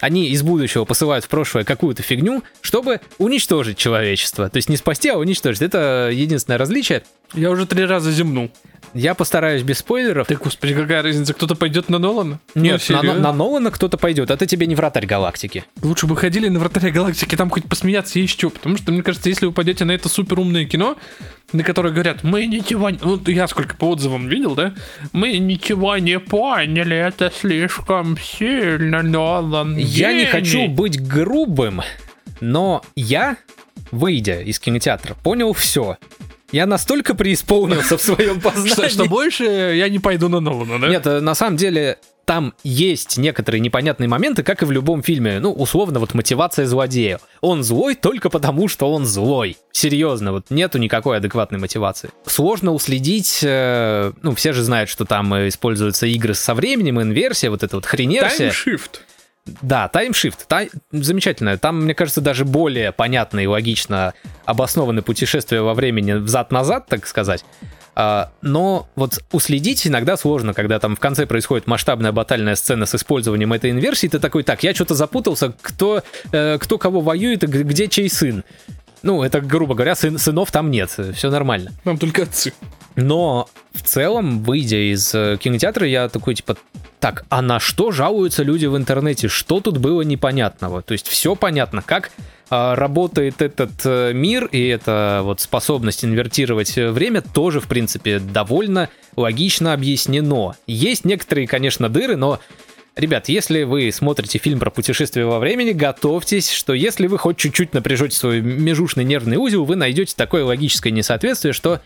[0.00, 4.48] они из будущего посылают в прошлое какую-то фигню, чтобы уничтожить человечество.
[4.48, 5.62] То есть не спасти, а уничтожить.
[5.62, 7.02] Это единственное различие.
[7.34, 8.50] Я уже три раза земнул.
[8.94, 10.26] Я постараюсь без спойлеров.
[10.28, 12.40] Да господи, какая разница, кто-то пойдет на Нолана?
[12.54, 14.30] Нет, Ну, на, на Нолана кто-то пойдет.
[14.30, 15.64] Это тебе не вратарь галактики.
[15.82, 18.50] Лучше бы ходили на вратаря галактики, там хоть посмеяться есть что.
[18.50, 20.96] Потому что, мне кажется, если вы пойдете на это суперумное кино,
[21.52, 22.98] на которое говорят, мы ничего не...
[22.98, 24.74] Вот я сколько по отзывам видел, да?
[25.12, 29.76] Мы ничего не поняли, это слишком сильно, Нолан.
[29.76, 30.30] Я не гений».
[30.30, 31.82] хочу быть грубым,
[32.40, 33.36] но я,
[33.90, 35.96] выйдя из кинотеатра, понял все.
[36.50, 38.72] Я настолько преисполнился в своем познании.
[38.72, 40.88] Что, что больше я не пойду на Нолана, да?
[40.88, 45.40] Нет, э, на самом деле там есть некоторые непонятные моменты, как и в любом фильме.
[45.40, 47.20] Ну, условно, вот мотивация злодея.
[47.40, 49.56] Он злой только потому, что он злой.
[49.72, 52.10] Серьезно, вот нету никакой адекватной мотивации.
[52.26, 57.50] Сложно уследить, э, ну, все же знают, что там э, используются игры со временем, инверсия,
[57.50, 58.50] вот эта вот хренерсия.
[58.50, 59.02] Таймшифт.
[59.62, 60.46] Да, таймшифт.
[60.46, 60.70] Тай...
[60.92, 61.56] Замечательно.
[61.58, 67.44] Там, мне кажется, даже более понятно и логично обоснованы путешествия во времени взад-назад, так сказать.
[67.94, 72.94] А, но вот уследить иногда сложно, когда там в конце происходит масштабная батальная сцена с
[72.94, 77.46] использованием этой инверсии, ты такой, так, я что-то запутался, кто, э, кто кого воюет, и
[77.46, 78.44] где чей сын.
[79.02, 81.72] Ну, это, грубо говоря, сын- сынов там нет, все нормально.
[81.82, 82.52] Там только отцы.
[82.98, 86.56] Но в целом, выйдя из э, кинотеатра, я такой, типа,
[86.98, 89.28] так, а на что жалуются люди в интернете?
[89.28, 90.82] Что тут было непонятного?
[90.82, 92.10] То есть все понятно, как
[92.50, 98.18] а, работает этот э, мир, и эта вот способность инвертировать э, время тоже, в принципе,
[98.18, 100.56] довольно логично объяснено.
[100.66, 102.40] Есть некоторые, конечно, дыры, но
[102.96, 107.72] Ребят, если вы смотрите фильм про путешествие во времени, готовьтесь, что если вы хоть чуть-чуть
[107.72, 111.80] напряжете свой межушный нервный узел, вы найдете такое логическое несоответствие, что а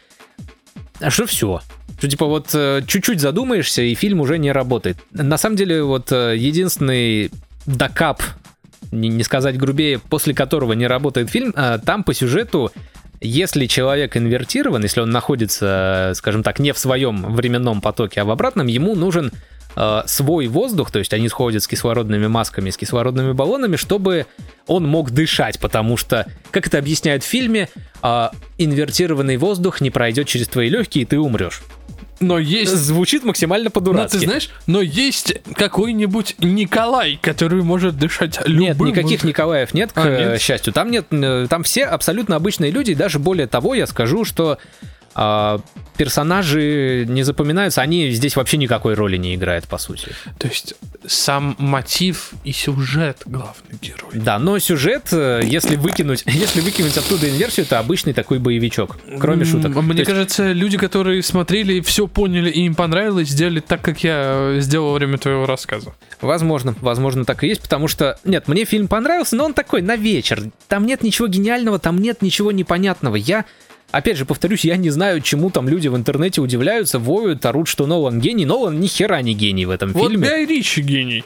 [1.11, 1.61] что все?
[1.99, 4.99] Что типа вот э, чуть-чуть задумаешься, и фильм уже не работает.
[5.13, 7.31] На самом деле, вот э, единственный
[7.67, 8.23] докап,
[8.91, 12.73] не, не сказать грубее, после которого не работает фильм, э, там по сюжету,
[13.21, 18.31] если человек инвертирован, если он находится, скажем так, не в своем временном потоке, а в
[18.31, 19.31] обратном, ему нужен
[19.77, 24.27] э, свой воздух, то есть они сходят с кислородными масками, с кислородными баллонами, чтобы
[24.67, 27.69] он мог дышать, потому что, как это объясняют в фильме,
[28.03, 31.63] э, инвертированный воздух не пройдет через твои легкие, и ты умрешь.
[32.23, 32.73] Но есть...
[32.73, 34.19] Звучит максимально Но по-дурацки.
[34.19, 38.87] ты знаешь, но есть какой-нибудь Николай, который может дышать любым...
[38.87, 40.41] Нет, никаких Николаев нет, к А, нет?
[40.41, 40.73] счастью.
[40.73, 44.59] Там нет, э, там все абсолютно обычные люди, и даже более того, я скажу, что
[45.97, 50.09] персонажи не запоминаются, они здесь вообще никакой роли не играют, по сути.
[50.39, 50.75] То есть
[51.07, 54.11] сам мотив и сюжет главный герой.
[54.15, 59.45] Да, но сюжет, э, если выкинуть, если выкинуть оттуда инверсию, это обычный такой боевичок, кроме
[59.45, 59.75] шуток.
[59.75, 64.03] То Мне есть- кажется, люди, которые смотрели, все поняли и им понравилось, сделали так, как
[64.03, 65.93] я сделал во время твоего рассказа.
[66.21, 69.97] Возможно, возможно, так и есть, потому что, нет, мне фильм понравился, но он такой на
[69.97, 70.43] вечер.
[70.69, 73.17] Там нет ничего гениального, там нет ничего непонятного.
[73.17, 73.45] Я,
[73.93, 77.87] опять же, повторюсь, я не знаю, чему там люди в интернете удивляются, воют, орут, что
[77.87, 78.45] Нолан гений.
[78.45, 80.29] Нолан ни хера не гений в этом Вот фильме.
[80.29, 81.25] Гай Ричи гений.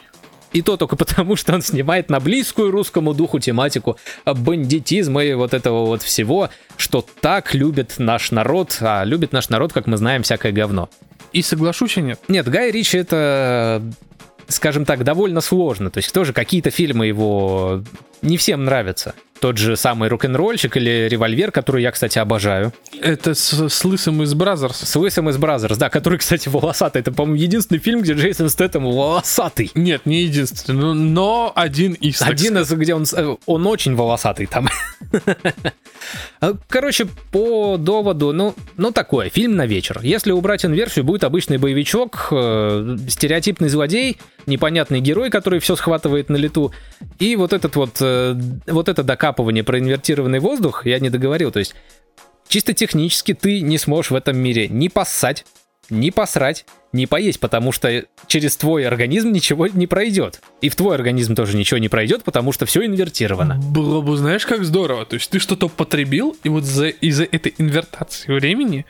[0.53, 5.53] И то только потому, что он снимает на близкую русскому духу тематику бандитизма и вот
[5.53, 10.23] этого вот всего, что так любит наш народ, а любит наш народ, как мы знаем,
[10.23, 10.89] всякое говно.
[11.33, 12.19] И соглашусь, и нет.
[12.27, 13.81] Нет, Гай Ричи это
[14.47, 15.89] скажем так, довольно сложно.
[15.89, 17.83] То есть тоже какие-то фильмы его
[18.21, 19.15] не всем нравятся.
[19.39, 22.73] Тот же самый рок-н-ролльщик или револьвер, который я, кстати, обожаю.
[22.99, 24.77] Это с, с Лысым из Brazzers.
[24.77, 27.01] С Лысым из Brazzers, да, который, кстати, волосатый.
[27.01, 29.71] Это, по-моему, единственный фильм, где Джейсон Стэттем волосатый.
[29.75, 32.21] Нет, не единственный, но, но один из.
[32.21, 34.69] Один из, где он, э, он очень волосатый там.
[36.67, 39.99] Короче, по доводу, ну, ну такое, фильм на вечер.
[40.01, 46.37] Если убрать инверсию, будет обычный боевичок, э, стереотипный злодей, непонятный герой, который все схватывает на
[46.37, 46.71] лету,
[47.19, 48.35] и вот этот вот, э,
[48.67, 51.75] вот это докапывание про инвертированный воздух, я не договорил, то есть
[52.47, 55.45] чисто технически ты не сможешь в этом мире ни поссать,
[55.89, 60.41] ни посрать, ни поесть, потому что через твой организм ничего не пройдет.
[60.61, 63.55] И в твой организм тоже ничего не пройдет, потому что все инвертировано.
[63.55, 65.05] Было бы, знаешь, как здорово.
[65.05, 68.85] То есть ты что-то потребил, и вот за, из-за этой инвертации времени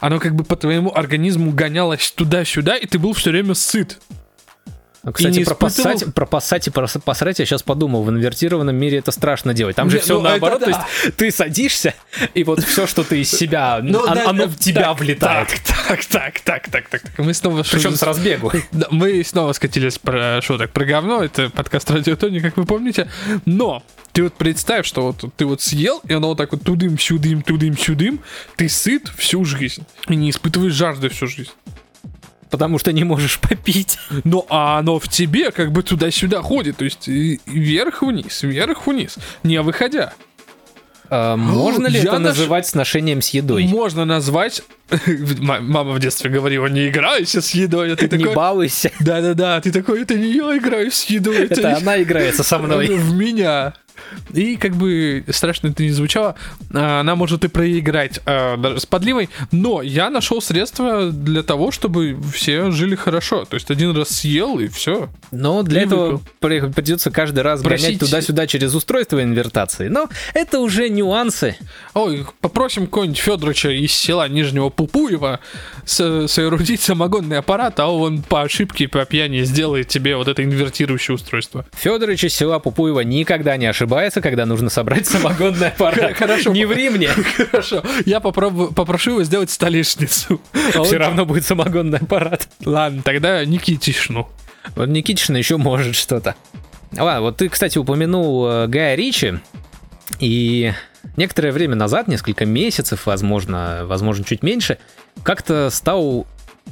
[0.00, 4.00] оно как бы по твоему организму гонялось туда-сюда, и ты был все время сыт.
[5.04, 8.04] Ну, Кстати, про, испытывал- поссать, про поссать и про посрать я сейчас подумал.
[8.04, 9.74] В инвертированном мире это страшно делать.
[9.74, 10.62] Там же Не, все ну, наоборот.
[10.62, 11.94] это То есть ты садишься,
[12.34, 15.00] и вот все, что ты из себя, Ну, он- да, оно да, в тебя так,
[15.00, 15.48] влетает.
[15.48, 17.02] Так, так, так, так, так, так.
[17.18, 18.52] Мы снова Причем с разбегу.
[18.72, 21.24] Да, мы снова скатились про шуток про говно.
[21.24, 23.10] Это подкаст Радио Тони, как вы помните.
[23.44, 27.42] Но ты вот представь, что вот ты вот съел, и оно вот так вот тудым-сюдым,
[27.42, 28.20] тудым-сюдым,
[28.56, 29.84] ты сыт всю жизнь.
[30.08, 31.50] И не испытываешь жажды всю жизнь.
[32.52, 33.98] Потому что не можешь попить.
[34.24, 36.76] Ну, а оно в тебе как бы туда-сюда ходит.
[36.76, 40.12] То есть вверх-вниз, вверх-вниз, не выходя.
[41.08, 43.64] А, Можно ли Я это наш- называть сношением с едой?
[43.64, 44.62] Можно назвать...
[45.40, 47.92] Мама в детстве говорила, не играйся с едой.
[47.92, 48.34] А ты Не такой...
[48.34, 48.90] балуйся.
[49.00, 52.86] Да-да-да, ты такой, это не я играю с едой, это, Это она играется со мной.
[52.96, 53.72] в меня.
[54.32, 56.34] И как бы страшно это не звучало,
[56.74, 61.70] а, она может и проиграть а, даже с подливой, но я нашел средства для того,
[61.70, 63.44] чтобы все жили хорошо.
[63.44, 65.08] То есть один раз съел и все.
[65.30, 66.22] Но для И этого выпил.
[66.40, 69.88] при- придется каждый раз гонять Просить- туда-сюда через устройство инвертации.
[69.88, 71.56] Но это уже нюансы.
[71.94, 75.40] Ой, попросим какого-нибудь Федоровича из села Нижнего Пупуева
[75.84, 81.64] соорудить самогонный аппарат, а он по ошибке, по пьяни сделает тебе вот это инвертирующее устройство.
[81.74, 86.16] Федорович из села Пупуева никогда не ошибается, когда нужно собрать самогонный аппарат.
[86.16, 86.50] Хорошо.
[86.52, 87.08] Не ври мне.
[87.08, 90.40] Хорошо, я попробую, попрошу его сделать столешницу.
[90.74, 92.48] А Все равно будет самогонный аппарат.
[92.64, 94.28] Ладно, тогда Никитишну.
[94.74, 96.34] Вот Никитишна еще может что-то.
[96.96, 99.34] Ладно, вот ты, кстати, упомянул э, Гая Ричи,
[100.20, 100.72] и
[101.16, 104.78] некоторое время назад, несколько месяцев, возможно, возможно, чуть меньше,
[105.22, 106.26] как-то стал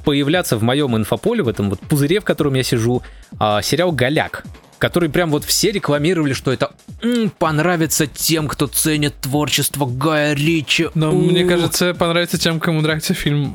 [0.04, 3.02] появляться в моем инфополе, в этом вот пузыре, в котором я сижу,
[3.38, 4.44] а, сериал «Голяк»,
[4.80, 10.88] который прям вот все рекламировали, что это «М, понравится тем, кто ценит творчество Гая Ричи.
[10.94, 11.20] Но У.
[11.20, 13.54] мне кажется, понравится тем, кому нравится фильм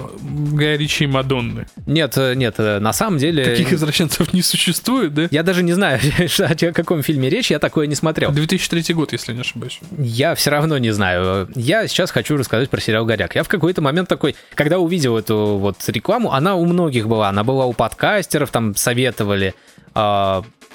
[0.53, 1.65] Гая Ричи и Мадонны.
[1.88, 3.43] Нет, э, нет, э, на самом деле...
[3.43, 5.27] Таких извращенцев не существует, да?
[5.31, 5.99] Я даже не знаю,
[6.39, 8.31] о каком фильме речь, я такое не смотрел.
[8.31, 9.79] 2003 год, если не ошибаюсь.
[9.97, 11.49] Я все равно не знаю.
[11.55, 13.33] Я сейчас хочу рассказать про сериал «Горяк».
[13.35, 17.29] Я в какой-то момент такой, когда увидел эту вот рекламу, она у многих была.
[17.29, 19.55] Она была у подкастеров, там советовали.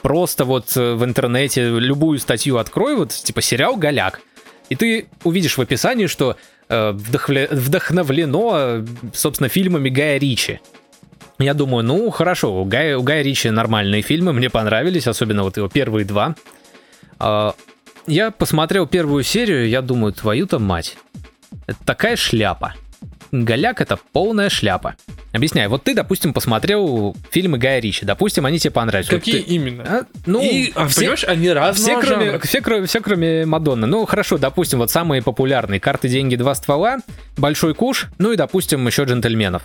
[0.02, 4.20] Просто вот э, в интернете любую статью открой, вот типа сериал «Голяк».
[4.68, 6.36] И ты увидишь в описании, что
[6.68, 10.60] э, вдохновлено, э, собственно, фильмами Гая Ричи.
[11.38, 15.56] Я думаю, ну хорошо, у Гая, у Гая Ричи нормальные фильмы, мне понравились, особенно вот
[15.56, 16.36] его первые два.
[17.18, 17.54] А,
[18.06, 20.96] я посмотрел первую серию, я думаю, твою-то мать.
[21.66, 22.74] Это такая шляпа.
[23.32, 24.96] Голяк это полная шляпа.
[25.32, 29.10] Объясняю, вот ты, допустим, посмотрел фильмы Гая Ричи, допустим, они тебе понравились.
[29.10, 29.84] Вот Какие ты- именно?
[29.86, 33.86] А, ну, И, а, все, понимаешь, они все, разного кроме, все, кроме, все кроме Мадонны.
[33.86, 35.78] Ну, хорошо, допустим, вот самые популярные.
[35.78, 36.98] Карты, деньги, два ствола,
[37.36, 39.62] Большой куш, ну и, допустим, еще джентльменов.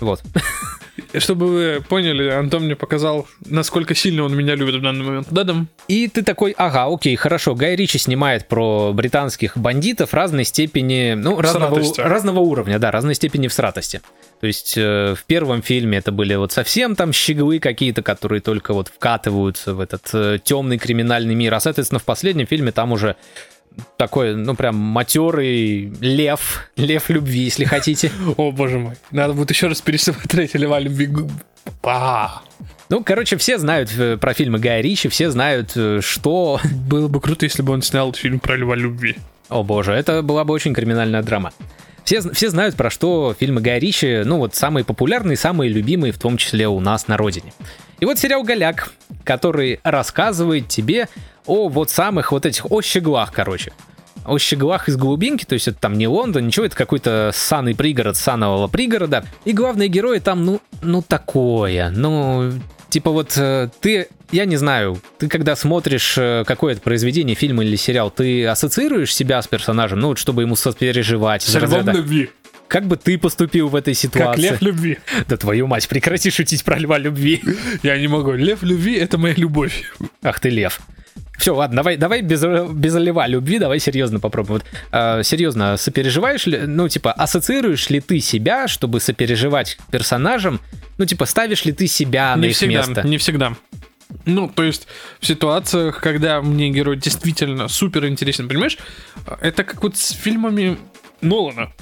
[0.00, 0.22] Вот.
[1.18, 5.28] Чтобы вы поняли, Антон мне показал, насколько сильно он меня любит в данный момент.
[5.30, 5.68] Да-дам.
[5.88, 11.40] И ты такой, ага, окей, хорошо, Гай Ричи снимает про британских бандитов разной степени, ну,
[11.40, 14.00] разного, разного уровня, да, разной степени всратости.
[14.40, 18.72] То есть э, в первом фильме это были вот совсем там щеглы какие-то, которые только
[18.72, 23.16] вот вкатываются в этот э, темный криминальный мир, а, соответственно, в последнем фильме там уже
[23.96, 28.10] такой, ну, прям матерый лев, лев любви, если хотите.
[28.36, 28.94] О, боже мой.
[29.10, 31.08] Надо будет еще раз пересмотреть Льва любви.
[31.82, 32.42] А,
[32.88, 37.20] Ну, короче, все знают э, про фильмы Гая Ричи, все знают, э, что Было бы
[37.20, 39.16] круто, если бы он снял фильм про Льва любви.
[39.48, 41.52] О боже, это была бы очень криминальная драма.
[42.10, 46.18] Все, все знают, про что фильмы Гая Ричи, ну вот самые популярные, самые любимые, в
[46.18, 47.52] том числе у нас на родине.
[48.00, 48.90] И вот сериал «Голяк»,
[49.22, 51.06] который рассказывает тебе
[51.46, 53.70] о вот самых вот этих, о щеглах, короче.
[54.24, 58.16] О щеглах из глубинки, то есть это там не Лондон, ничего, это какой-то саный пригород
[58.16, 59.24] санового пригорода.
[59.44, 62.50] И главные герои там, ну, ну такое, ну,
[62.90, 67.76] Типа вот э, ты, я не знаю, ты когда смотришь э, какое-то произведение, фильм или
[67.76, 71.42] сериал, ты ассоциируешь себя с персонажем, ну вот чтобы ему сопереживать.
[71.42, 72.30] С разряда, любви.
[72.66, 74.42] Как бы ты поступил в этой Как ситуации?
[74.42, 74.98] лев любви.
[75.28, 77.42] Да твою мать, прекрати шутить про льва любви.
[77.82, 78.32] Я не могу.
[78.32, 79.84] Лев любви— это моя любовь.
[80.22, 80.80] Ах ты лев.
[81.40, 84.60] Все, ладно, давай, давай без, без льва любви, давай серьезно попробуем.
[84.60, 90.60] Вот, э, серьезно, сопереживаешь ли, ну, типа, ассоциируешь ли ты себя, чтобы сопереживать персонажам?
[90.98, 93.08] Ну, типа, ставишь ли ты себя на Не их всегда, место?
[93.08, 93.54] не всегда.
[94.26, 94.86] Ну, то есть
[95.18, 98.76] в ситуациях, когда мне герой действительно супер интересен, понимаешь,
[99.40, 100.76] это как вот с фильмами
[101.22, 101.72] Нолана.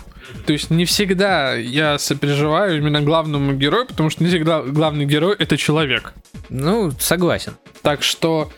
[0.46, 5.34] То есть не всегда я сопереживаю именно главному герою, потому что не всегда главный герой
[5.36, 6.12] это человек.
[6.48, 7.56] Ну, согласен.
[7.82, 8.52] Так что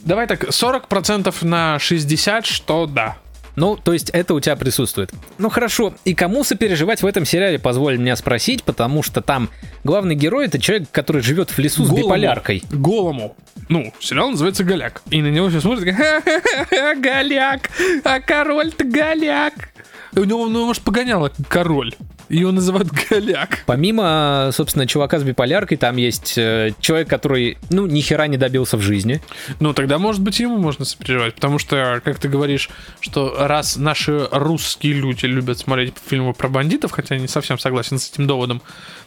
[0.00, 3.16] давай так, 40% на 60, что да.
[3.56, 5.10] Ну, то есть это у тебя присутствует.
[5.38, 9.50] Ну хорошо, и кому сопереживать в этом сериале, позволь мне спросить, потому что там
[9.84, 12.06] главный герой это человек, который живет в лесу с Голому.
[12.06, 12.62] биполяркой.
[12.70, 13.36] Голому.
[13.68, 15.02] Ну, сериал называется «Голяк».
[15.10, 17.70] И на него все смотрят, как «Ха-ха-ха, голяк,
[18.04, 19.70] а король-то голяк.
[20.14, 21.94] И у него, ну, может, погоняло король.
[22.30, 23.64] Его называют голяк.
[23.66, 28.76] Помимо, собственно, чувака с биполяркой, там есть э, человек, который, ну, ни хера не добился
[28.76, 29.20] в жизни.
[29.58, 31.34] Ну, тогда, может быть, ему можно сопереживать.
[31.34, 36.92] Потому что, как ты говоришь, что раз наши русские люди любят смотреть фильмы про бандитов,
[36.92, 38.62] хотя я не совсем согласен с этим доводом,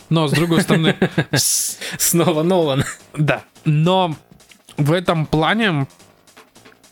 [0.10, 0.98] но, с другой стороны,
[1.34, 2.84] Снова Нолан.
[3.18, 3.44] да.
[3.64, 4.16] Но
[4.76, 5.88] в этом плане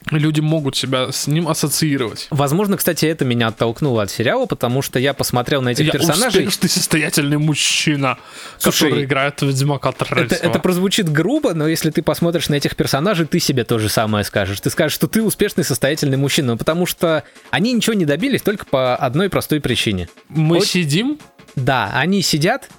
[0.09, 2.27] люди могут себя с ним ассоциировать.
[2.31, 6.47] Возможно, кстати, это меня оттолкнуло от сериала, потому что я посмотрел на этих Я персонажей.
[6.47, 8.17] успешный состоятельный мужчина,
[8.57, 12.75] Слушай, который играет в Ведьмака Это, это прозвучит грубо, но если ты посмотришь на этих
[12.75, 14.59] персонажей, ты себе то же самое скажешь.
[14.59, 18.95] Ты скажешь, что ты успешный состоятельный мужчина, потому что они ничего не добились только по
[18.95, 20.09] одной простой причине.
[20.29, 21.19] Мы Вот- сидим,
[21.55, 22.69] Да, они сидят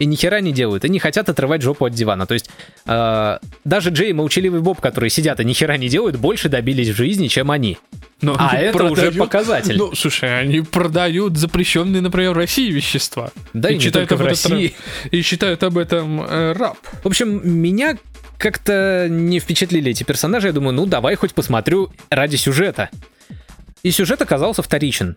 [0.00, 2.26] и ни хера не делают, и не хотят отрывать жопу от дивана.
[2.26, 2.50] То есть
[2.86, 6.88] э, даже Джей и молчаливый Боб, которые сидят и ни хера не делают, больше добились
[6.88, 7.78] в жизни, чем они.
[8.22, 9.76] но А это уже продают- показатель.
[9.76, 13.30] Ну, слушай, они продают запрещенные, например, в России вещества.
[13.52, 14.74] Да и, не читают только в об этом- России.
[15.10, 16.78] и считают об этом э, раб.
[17.04, 17.96] В общем, меня
[18.38, 20.46] как-то не впечатлили эти персонажи.
[20.46, 22.88] Я думаю, ну давай хоть посмотрю ради сюжета.
[23.82, 25.16] И сюжет оказался вторичен.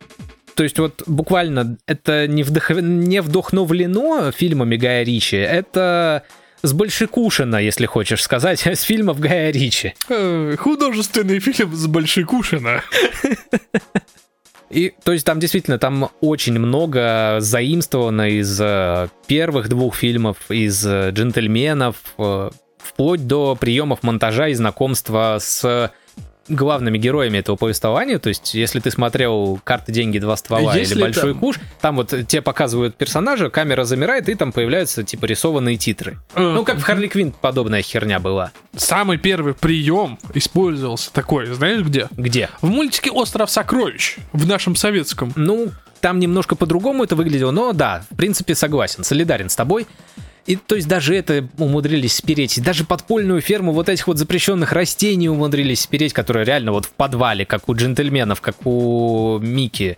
[0.56, 2.70] То есть вот буквально это не, вдох...
[2.70, 6.24] не вдохновлено фильмами Гая Ричи, это
[6.62, 9.94] с большекушина, если хочешь сказать, с фильмов Гая Ричи.
[10.10, 12.84] Э, художественный фильм с Большекушина.
[14.70, 20.84] И, то есть там действительно, там очень много заимствовано из э, первых двух фильмов, из
[20.86, 21.96] э, «Джентльменов»,
[22.78, 25.92] вплоть до приемов монтажа и знакомства с
[26.48, 28.20] главными героями этого повествования.
[28.20, 31.96] То есть, если ты смотрел «Карты, деньги, два ствола» Если или «Большой это- куш», там
[31.96, 36.20] вот тебе показывают персонажа, камера замирает, и там появляются, типа, рисованные титры.
[36.36, 38.52] Ну, как в «Харли Квинн» подобная херня была.
[38.76, 42.08] Самый первый прием использовался такой, знаешь где?
[42.12, 42.50] Где?
[42.62, 45.32] В мультике «Остров сокровищ» в нашем советском.
[45.36, 45.70] Ну,
[46.02, 49.88] там немножко по-другому это выглядело, но да, в принципе, согласен, солидарен с тобой.
[50.46, 52.62] И то есть даже это умудрились спереть.
[52.62, 57.46] Даже подпольную ферму вот этих вот запрещенных растений умудрились спереть, которые реально вот в подвале,
[57.46, 59.98] как у джентльменов, как у Мики.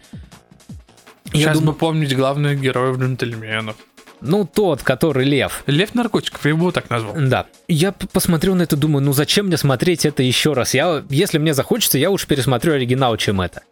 [1.34, 3.76] Я Сейчас думаю, бы помнить главных героев джентльменов.
[4.22, 5.64] ну тот, который лев.
[5.66, 7.16] Лев наркотиков, я его так назвал.
[7.18, 7.48] Да.
[7.68, 10.74] Я п- посмотрел на это, думаю, ну зачем мне смотреть это еще раз?
[10.76, 13.64] Я, если мне захочется, я лучше пересмотрю оригинал, чем это.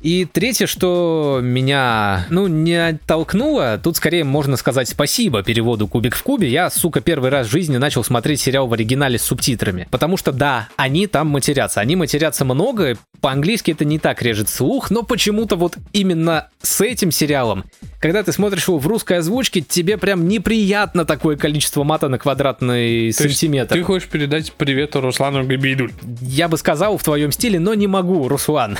[0.00, 6.22] И третье, что меня, ну, не оттолкнуло, тут скорее можно сказать спасибо переводу «Кубик в
[6.22, 6.48] кубе».
[6.48, 9.88] Я, сука, первый раз в жизни начал смотреть сериал в оригинале с субтитрами.
[9.90, 11.80] Потому что, да, они там матерятся.
[11.80, 17.10] Они матерятся много, по-английски это не так режет слух, но почему-то вот именно с этим
[17.10, 17.64] сериалом,
[18.00, 23.12] когда ты смотришь его в русской озвучке, тебе прям неприятно такое количество мата на квадратный
[23.12, 23.74] То сантиметр.
[23.74, 25.92] Ты хочешь передать привет Руслану Габейдуль.
[26.20, 28.78] Я бы сказал в твоем стиле, но не могу, Руслан.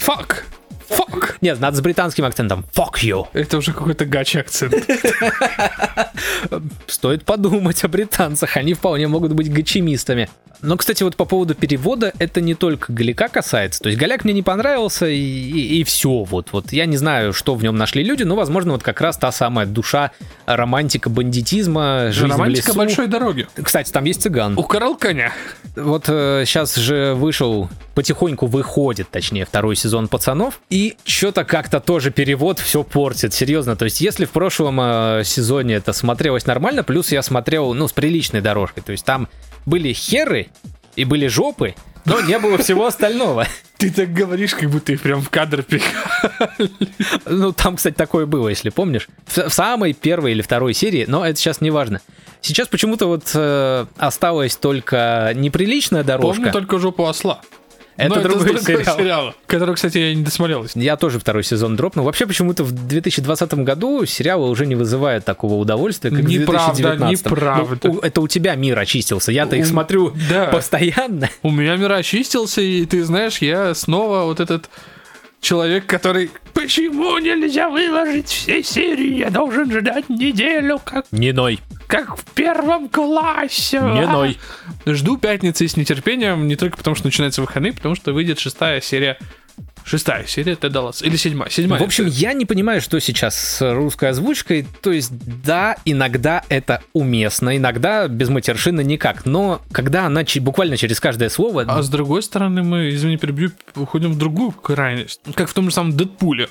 [0.00, 0.46] Фак!
[0.88, 1.36] Фак!
[1.42, 2.64] Нет, надо с британским акцентом.
[2.74, 3.26] Fuck you.
[3.34, 4.74] Это уже какой-то гачи акцент.
[6.86, 10.28] Стоит подумать о британцах, они вполне могут быть гачимистами.
[10.62, 13.80] Но, кстати, вот по поводу перевода, это не только Галяка касается.
[13.80, 16.24] То есть Галяк мне не понравился, и, и, все.
[16.24, 19.16] Вот, вот я не знаю, что в нем нашли люди, но, возможно, вот как раз
[19.16, 20.12] та самая душа
[20.46, 22.78] романтика бандитизма, жизнь в Романтика лесу.
[22.78, 23.46] большой дороги.
[23.62, 24.58] Кстати, там есть цыган.
[24.58, 25.32] Украл коня.
[25.76, 32.58] Вот сейчас же вышел, потихоньку выходит, точнее, второй сезон «Пацанов», и что-то как-то тоже перевод
[32.58, 33.76] все портит, серьезно.
[33.76, 37.92] То есть, если в прошлом э, сезоне это смотрелось нормально, плюс я смотрел, ну, с
[37.92, 39.28] приличной дорожкой, то есть там
[39.66, 40.48] были херы
[40.96, 43.46] и были жопы, но не было всего остального.
[43.76, 46.50] Ты так говоришь, как будто их прям в кадр пихал.
[47.24, 49.08] Ну, там, кстати, такое было, если помнишь.
[49.26, 52.00] В, в самой первой или второй серии, но это сейчас не важно.
[52.42, 56.36] Сейчас почему-то вот э, осталась только неприличная дорожка.
[56.36, 57.40] Помню только жопу осла.
[58.00, 58.96] Это другой сериал.
[58.96, 60.66] сериала, который, кстати, я не досмотрел.
[60.74, 62.04] Я тоже второй сезон дропнул.
[62.04, 67.24] Вообще почему-то в 2020 году сериалы уже не вызывают такого удовольствия, как Неправда, в 2019.
[67.26, 67.88] неправда.
[67.88, 69.32] Ну, это у тебя мир очистился.
[69.32, 70.46] Я-то их смотрю да.
[70.46, 71.28] постоянно.
[71.42, 74.70] У меня мир очистился, и ты знаешь, я снова вот этот
[75.40, 76.30] человек, который...
[76.52, 79.18] Почему нельзя выложить все серии?
[79.18, 81.60] Я должен ждать неделю, как, Не ной.
[81.90, 83.80] Как в первом классе.
[83.80, 84.12] Не А?
[84.12, 84.38] ной.
[84.86, 89.18] Жду пятницы с нетерпением, не только потому, что начинаются выходные, потому что выйдет шестая серия.
[89.82, 91.02] Шестая серия Тед Даллас.
[91.02, 91.50] Или седьмая.
[91.50, 91.80] Седьмая.
[91.80, 94.66] В общем, я не понимаю, что сейчас с русской озвучкой.
[94.82, 95.10] То есть,
[95.42, 99.26] да, иногда это уместно, иногда без матершины никак.
[99.26, 101.64] Но когда она че- буквально через каждое слово...
[101.66, 105.20] А с другой стороны, мы, извини, перебью, уходим в другую крайность.
[105.34, 106.48] Как в том же самом Дэдпуле.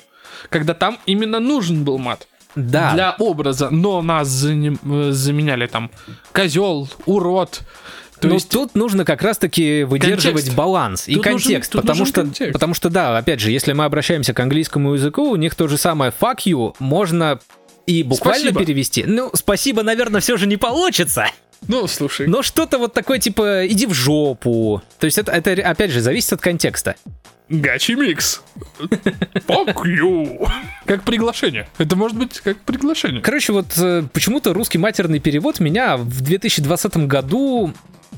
[0.50, 2.26] Когда там именно нужен был мат.
[2.54, 3.70] Да, Для образа.
[3.70, 5.90] Но нас э, заменяли там
[6.32, 7.60] козел, урод.
[8.20, 10.54] То Но есть тут нужно как раз-таки выдерживать Контекст.
[10.54, 12.52] баланс и Тут нужен- контекст, тут потому нужен что, контекст.
[12.52, 15.78] потому что да, опять же, если мы обращаемся к английскому языку, у них то же
[15.78, 17.40] самое fuck you можно
[17.86, 18.60] и буквально Спасибо.
[18.60, 19.04] перевести.
[19.06, 21.26] Ну, спасибо, наверное, все же не получится.
[21.68, 22.26] Ну, слушай.
[22.26, 24.82] Но что-то вот такое типа иди в жопу.
[24.98, 26.96] То есть это, это опять же зависит от контекста.
[27.50, 28.42] Гачи микс.
[28.78, 30.48] Fuck you.
[30.84, 31.68] Как приглашение.
[31.78, 33.20] Это может быть как приглашение.
[33.20, 37.74] Короче, вот э, почему-то русский матерный перевод меня в 2020 году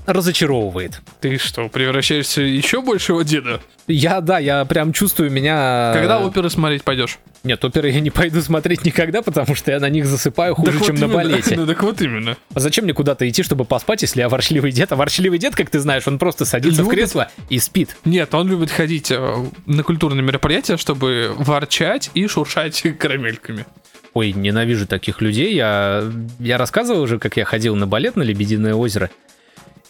[0.06, 1.00] разочаровывает.
[1.20, 3.60] Ты что, превращаешься еще большего деда?
[3.86, 5.90] Я, да, я прям чувствую меня...
[5.94, 7.18] Когда оперы смотреть пойдешь?
[7.44, 10.86] Нет, оперы я не пойду смотреть никогда, потому что я на них засыпаю хуже, Так
[10.86, 11.14] чем вот на именно.
[11.30, 11.56] балете.
[11.62, 12.36] Ну так вот именно.
[12.54, 14.92] А зачем мне куда-то идти, чтобы поспать, если я ворчливый дед?
[14.92, 16.98] А ворчливый дед, как ты знаешь, он просто садится в Любит.
[17.00, 17.96] кресло и спит.
[18.04, 19.36] Нет, он любит ходить э,
[19.66, 23.66] на культурные мероприятия, чтобы ворчать и шуршать карамельками.
[24.14, 25.54] Ой, ненавижу таких людей.
[25.54, 26.04] Я,
[26.38, 29.10] я рассказывал уже, как я ходил на балет на Лебединое озеро.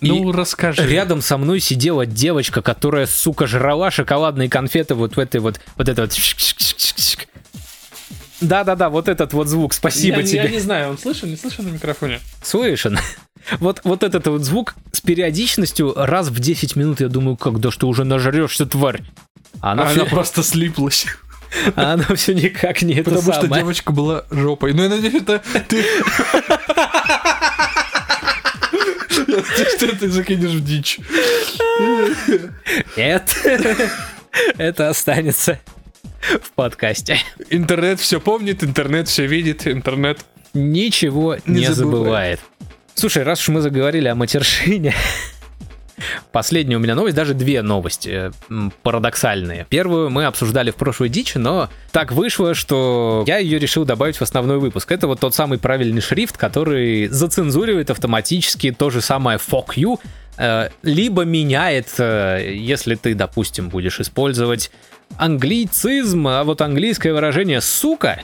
[0.03, 0.87] И Ну, расскажи.
[0.87, 5.61] рядом со мной сидела девочка, которая, сука, жрала шоколадные конфеты вот в этой вот...
[5.77, 6.13] Вот это вот...
[8.41, 9.73] Да-да-да, вот этот вот звук.
[9.73, 10.43] Спасибо я, тебе.
[10.43, 12.21] Я не знаю, он слышен, не слышен на микрофоне?
[12.43, 12.99] Слышен.
[13.59, 17.77] Вот, вот этот вот звук с периодичностью раз в 10 минут я думаю, когда ж
[17.77, 19.03] ты уже нажрешься, тварь.
[19.61, 21.07] А она, Она, всё, просто слиплась.
[21.75, 23.63] а она все никак не это Потому что самое.
[23.63, 24.73] девочка была жопой.
[24.75, 25.85] Ну, я надеюсь, это ты...
[29.13, 30.99] Что ты закинешь в дичь.
[32.97, 33.37] Нет.
[34.59, 35.59] Это останется
[36.43, 37.19] в подкасте.
[37.51, 40.21] Интернет все помнит, интернет все видит, интернет...
[40.55, 41.77] Ничего Не не, забывает.
[41.77, 42.41] забывает.
[42.95, 44.95] Слушай, раз уж мы заговорили о матершине,
[46.33, 49.67] последняя у меня новость, даже две новости э, парадоксальные.
[49.69, 54.23] Первую мы обсуждали в прошлой дичи, но так вышло, что я ее решил добавить в
[54.23, 54.91] основной выпуск.
[54.93, 59.99] Это вот тот самый правильный шрифт, который зацензуривает автоматически то же самое fuck you,
[60.39, 64.71] э, либо меняет, э, если ты, допустим, будешь использовать
[65.17, 68.23] англицизм, а вот английское выражение «сука»,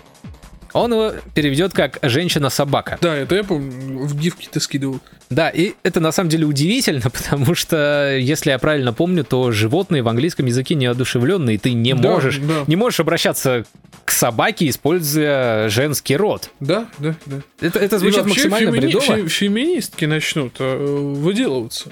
[0.73, 2.99] он его переведет как «женщина-собака».
[3.01, 5.01] Да, это я помню, в гифке ты скидывал.
[5.31, 10.03] Да, и это на самом деле удивительно, потому что, если я правильно помню, то животные
[10.03, 12.65] в английском языке неодушевленные, и ты не Да, можешь, да.
[12.67, 13.65] не можешь обращаться
[14.05, 16.51] к собаке, используя женский род.
[16.61, 17.37] Да, да, да.
[17.61, 19.05] Это, это И звучит вообще максимально фемини- бредово.
[19.05, 20.77] фе- Феминистки начнут э,
[21.17, 21.91] выделываться.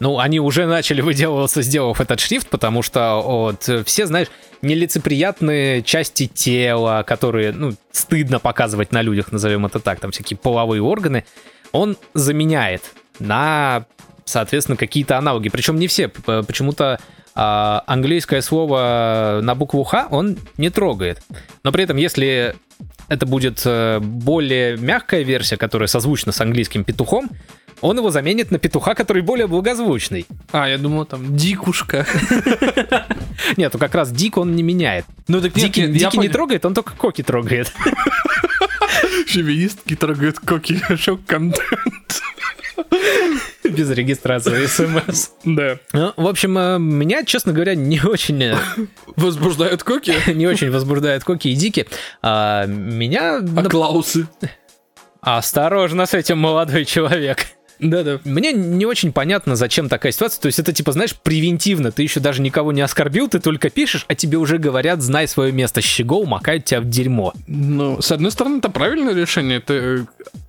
[0.00, 4.26] Ну, они уже начали выделываться, сделав этот шрифт, потому что вот, все, знаешь,
[4.64, 10.82] нелицеприятные части тела, которые, ну, стыдно показывать на людях, назовем это так, там всякие половые
[10.82, 11.24] органы,
[11.72, 12.82] он заменяет
[13.18, 13.86] на,
[14.24, 15.48] соответственно, какие-то аналоги.
[15.48, 16.08] Причем не все.
[16.08, 16.98] Почему-то
[17.34, 21.22] а, английское слово на букву Х он не трогает.
[21.62, 22.54] Но при этом, если
[23.08, 27.30] это будет э, более мягкая версия, которая созвучна с английским петухом,
[27.84, 30.26] он его заменит на петуха, который более благозвучный.
[30.52, 32.06] А, я думал, там, дикушка.
[33.58, 35.04] Нет, то как раз Дик он не меняет.
[35.28, 37.70] Ну так Дики, не трогает, он только Коки трогает.
[39.26, 40.80] Феминистки трогают коки.
[40.96, 42.22] Шок-контент.
[43.64, 45.30] Без регистрации смс.
[45.44, 45.78] Да.
[45.92, 48.56] Ну, в общем, э, меня, честно говоря, не очень, э,
[49.16, 50.14] Возбуждают коки.
[50.32, 51.86] не очень возбуждают Коки и Дики.
[52.22, 53.40] А меня...
[53.56, 54.26] А клаусы?
[55.20, 57.46] Осторожно с этим, молодой человек.
[57.78, 58.20] Да-да.
[58.24, 60.40] Мне не очень понятно, зачем такая ситуация.
[60.40, 61.92] То есть это типа, знаешь, превентивно.
[61.92, 65.52] Ты еще даже никого не оскорбил, ты только пишешь, а тебе уже говорят, знай свое
[65.52, 67.32] место, щегол, макают тебя в дерьмо.
[67.46, 69.58] Ну, с одной стороны, это правильное решение.
[69.58, 69.98] Это э,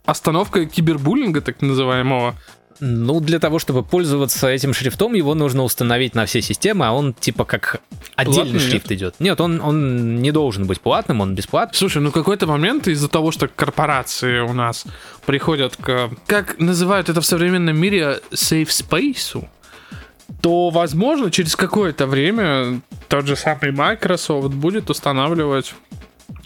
[0.06, 2.36] остановка кибербуллинга, так называемого.
[2.80, 7.14] Ну, для того, чтобы пользоваться этим шрифтом, его нужно установить на все системы, а он
[7.14, 7.82] типа как
[8.16, 9.16] отдельный Платный, шрифт идет.
[9.20, 11.78] Нет, он, он не должен быть платным, он бесплатный.
[11.78, 14.86] Слушай, ну какой-то момент из-за того, что корпорации у нас
[15.26, 16.10] приходят к...
[16.28, 18.20] Как называют это в современном мире?
[18.32, 19.48] Safe space?
[20.42, 25.74] то, возможно, через какое-то время тот же самый Microsoft будет устанавливать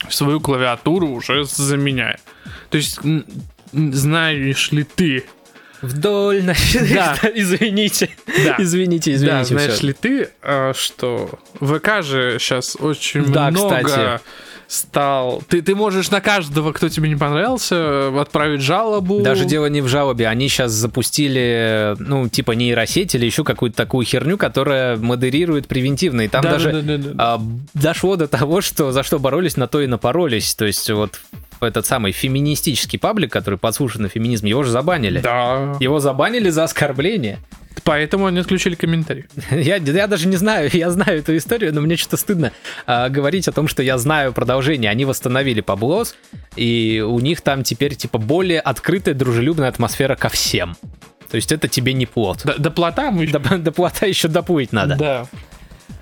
[0.09, 2.19] свою клавиатуру уже заменяя.
[2.69, 2.99] То есть,
[3.73, 5.25] знаешь ли ты,
[5.81, 7.15] Вдоль, значит, Да.
[7.35, 8.09] извините.
[8.45, 8.55] Да.
[8.57, 9.45] Извините, да, извините.
[9.45, 9.87] знаешь всё.
[9.87, 14.21] ли ты, а, что ВК же сейчас очень Да, много кстати.
[14.67, 15.41] стал...
[15.47, 19.21] Ты, ты можешь на каждого, кто тебе не понравился, отправить жалобу.
[19.21, 24.05] Даже дело не в жалобе, они сейчас запустили, ну, типа нейросеть или еще какую-то такую
[24.05, 26.21] херню, которая модерирует превентивно.
[26.21, 27.13] И там Да, даже да, да, да, да.
[27.35, 27.41] а,
[27.73, 30.53] дошло до того, что за что боролись, на то и напоролись.
[30.55, 31.19] То есть вот
[31.61, 35.19] этот самый феминистический паблик, который подслушан на феминизм, его же забанили.
[35.19, 35.75] Да.
[35.79, 37.39] Его забанили за оскорбление.
[37.83, 39.25] Поэтому они отключили комментарий.
[39.51, 42.51] Я, я даже не знаю, я знаю эту историю, но мне что-то стыдно
[42.85, 44.91] а, говорить о том, что я знаю продолжение.
[44.91, 46.15] Они восстановили Паблос,
[46.55, 50.75] и у них там теперь типа более открытая, дружелюбная атмосфера ко всем.
[51.29, 52.41] То есть это тебе не плод.
[52.43, 53.27] До, до плота мы...
[53.27, 54.95] До, до плота еще доплыть надо.
[54.95, 55.25] Да.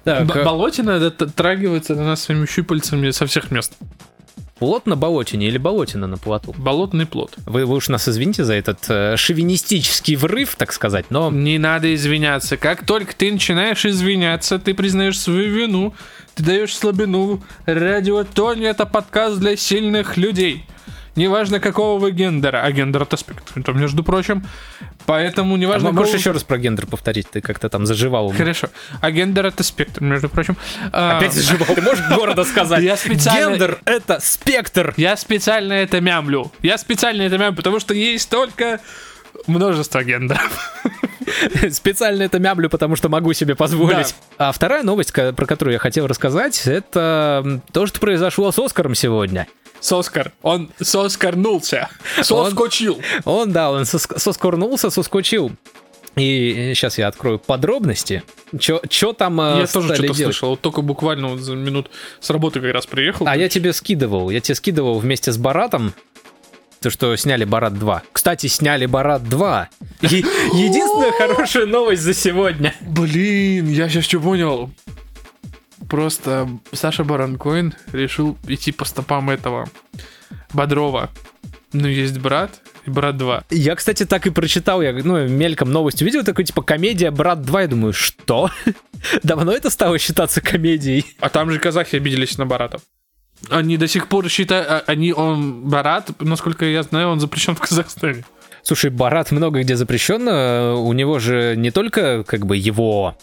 [0.04, 3.74] Так, Б- э, Болотина дотрагивается до нас своими щупальцами со всех мест.
[4.60, 6.54] Плот на болотине или болотина на плоту?
[6.58, 7.34] Болотный плод.
[7.46, 11.94] Вы, вы уж нас извините за этот э, шовинистический врыв, так сказать, но Не надо
[11.94, 12.58] извиняться.
[12.58, 15.94] Как только ты начинаешь извиняться, ты признаешь свою вину,
[16.36, 17.42] ты даешь слабину.
[17.66, 20.66] Радио Тони это подкаст для сильных людей.
[21.16, 22.62] Неважно, какого вы гендера.
[22.62, 24.46] А гендер это спектр, между прочим.
[25.08, 27.30] Поэтому А неважно, можешь какого- еще раз про гендер повторить?
[27.30, 28.30] Ты как-то там заживал.
[28.34, 28.68] Хорошо.
[29.02, 30.58] А гендер это спектр, между прочим.
[30.92, 31.74] А, Опять заживал.
[31.74, 32.84] Ты можешь города сказать?
[32.84, 34.94] Я специально- Гендер— это спектр.
[34.98, 36.52] Я специально это мямлю.
[36.62, 38.82] Я специально это мямлю, потому что есть только
[39.48, 40.82] множество гендеров.
[41.72, 44.16] Специально это мямлю, потому что могу себе позволить.
[44.38, 49.48] А вторая новость, про которую я хотел рассказать, это то, что произошло с Оскаром сегодня.
[49.80, 50.32] Соскар.
[50.42, 51.90] Он соскарнулся.
[52.22, 53.00] Соскочил.
[53.26, 55.52] Он, да, он соск- соскорнулся, соскочил.
[56.16, 58.24] И сейчас я открою подробности.
[58.60, 60.18] Чё там э, Я тоже что-то делать?
[60.18, 60.50] слышал.
[60.52, 63.28] Вот только буквально вот за минут с работы как раз приехал.
[63.28, 64.32] А я тебе скидывал.
[64.32, 65.94] Я тебе скидывал вместе с Баратом.
[66.82, 68.04] То, что сняли Барат 2.
[68.14, 69.70] Кстати, сняли Барат 2.
[70.02, 70.08] И
[70.54, 72.74] единственная хорошая новость за сегодня.
[72.82, 74.72] Блин, я сейчас что понял.
[75.90, 79.70] Просто Саша Баранкоин решил идти по стопам этого
[80.54, 81.10] Бодрова.
[81.74, 83.44] Ну, есть брат и брат 2.
[83.52, 87.62] Я, кстати, так и прочитал, я, ну, мельком новость увидел, такой, типа, комедия «Брат 2»,
[87.62, 88.50] я думаю, что?
[89.24, 91.06] Давно это стало считаться комедией?
[91.20, 92.80] А там же казахи обиделись на Барата.
[93.50, 97.60] Они до сих пор считают, а, они, он, Барат, насколько я знаю, он запрещен в
[97.60, 98.24] Казахстане.
[98.64, 103.18] Слушай, Барат много где запрещено, у него же не только, как бы, его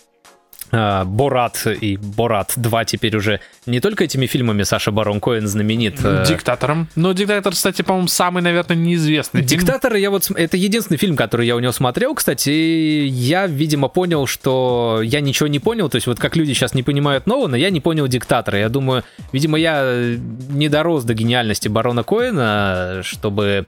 [1.04, 5.98] Борат и Борат 2 теперь уже не только этими фильмами Саша Барон Коэн знаменит.
[6.04, 6.88] э, Диктатором.
[6.96, 9.40] Но диктатор, кстати, по-моему, самый, наверное, неизвестный.
[9.42, 9.60] фильм.
[9.60, 13.88] Диктатор, я вот это единственный фильм, который я у него смотрел, кстати, и я, видимо,
[13.88, 17.56] понял, что я ничего не понял, то есть вот как люди сейчас не понимают Нолана,
[17.56, 18.58] я не понял Диктатора.
[18.58, 20.16] Я думаю, видимо, я э,
[20.50, 23.66] не дорос до гениальности Барона Коэна, чтобы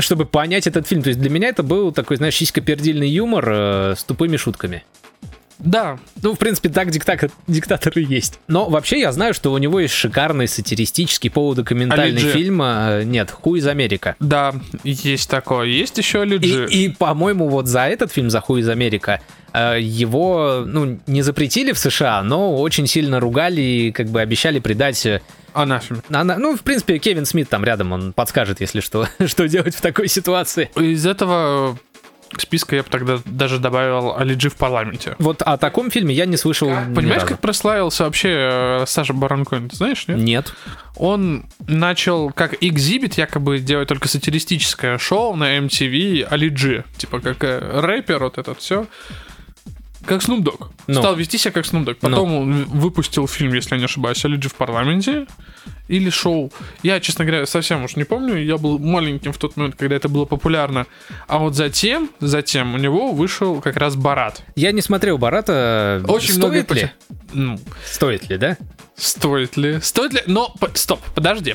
[0.00, 1.02] чтобы понять этот фильм.
[1.02, 4.84] То есть для меня это был такой, знаешь, сиськопердильный юмор э, с тупыми шутками.
[5.58, 8.38] Да, Ну, в принципе, так диктатор, диктатор и есть.
[8.48, 12.30] Но вообще я знаю, что у него есть шикарный сатиристический полудокументальный Али Джи.
[12.32, 12.62] фильм.
[12.62, 14.14] э, Нет, «Хуй из Америка».
[14.20, 14.54] да,
[14.84, 15.66] есть такое.
[15.66, 16.66] Есть еще И, Лиджи.
[16.70, 19.20] и, по-моему, вот за этот фильм «За хуй из Америка»
[19.52, 24.58] э, его, ну, не запретили в США, но очень сильно ругали и как бы обещали
[24.60, 25.04] придать...
[25.06, 25.20] э,
[25.54, 26.02] Анафеме.
[26.10, 29.80] она- ну, в принципе, Кевин Смит там рядом, он подскажет, если что, что делать в
[29.80, 30.70] такой ситуации.
[30.76, 31.78] Из этого
[32.40, 35.16] списка я бы тогда даже добавил Алиджи в парламенте.
[35.18, 37.34] Вот о таком фильме я не слышал ни Понимаешь, разу.
[37.34, 39.68] как прославился вообще э, Саша Баранкоин?
[39.68, 40.18] Ты знаешь, нет?
[40.18, 40.52] Нет.
[40.96, 46.84] Он начал как экзибит якобы делать только сатиристическое шоу на MTV Алиджи.
[46.96, 48.86] Типа как э, рэпер, вот это все.
[50.08, 50.68] Как Snoop Dogg.
[50.86, 50.94] Ну.
[50.94, 51.96] Стал вести себя как Snoop Dogg.
[52.00, 55.26] Потом он выпустил фильм, если я не ошибаюсь, Алиджи в парламенте.
[55.88, 56.50] Или шоу.
[56.82, 58.36] Я, честно говоря, совсем уж не помню.
[58.42, 60.86] Я был маленьким в тот момент, когда это было популярно.
[61.26, 64.42] А вот затем, затем у него вышел как раз Барат.
[64.54, 66.02] Я не смотрел Барата.
[66.08, 66.74] Очень Стоит много...
[66.74, 66.90] ли?
[67.32, 68.56] Ну, Стоит ли, да?
[68.96, 69.80] Стоит ли?
[69.80, 70.22] Стоит ли?
[70.26, 71.54] Но, стоп, подожди.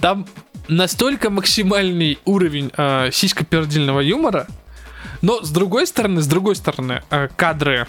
[0.00, 0.26] Там
[0.68, 4.46] настолько максимальный уровень э, сиськопердильного юмора,
[5.22, 7.86] но с другой стороны, с другой стороны, э, кадры...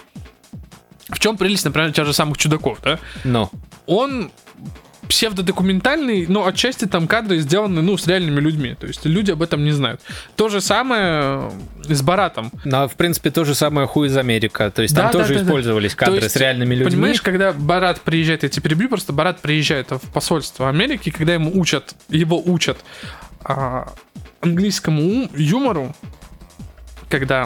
[1.09, 2.97] В чем прелесть, например, тех же самых чудаков, да?
[3.25, 3.51] Но.
[3.85, 4.31] Он
[5.11, 8.75] псевдодокументальный, но отчасти там кадры сделаны, ну, с реальными людьми.
[8.79, 9.99] То есть люди об этом не знают.
[10.37, 11.51] То же самое
[11.83, 12.49] с Баратом.
[12.63, 14.71] Ну, в принципе, то же самое хуй из Америка.
[14.71, 16.05] То есть там да, тоже да, использовались да.
[16.05, 16.91] кадры есть, с реальными людьми.
[16.91, 21.51] Понимаешь, когда Барат приезжает, я тебе перебью, просто Барат приезжает в посольство Америки, когда ему
[21.59, 22.77] учат, его учат
[23.43, 23.91] а,
[24.39, 25.93] английскому юмору,
[27.11, 27.43] когда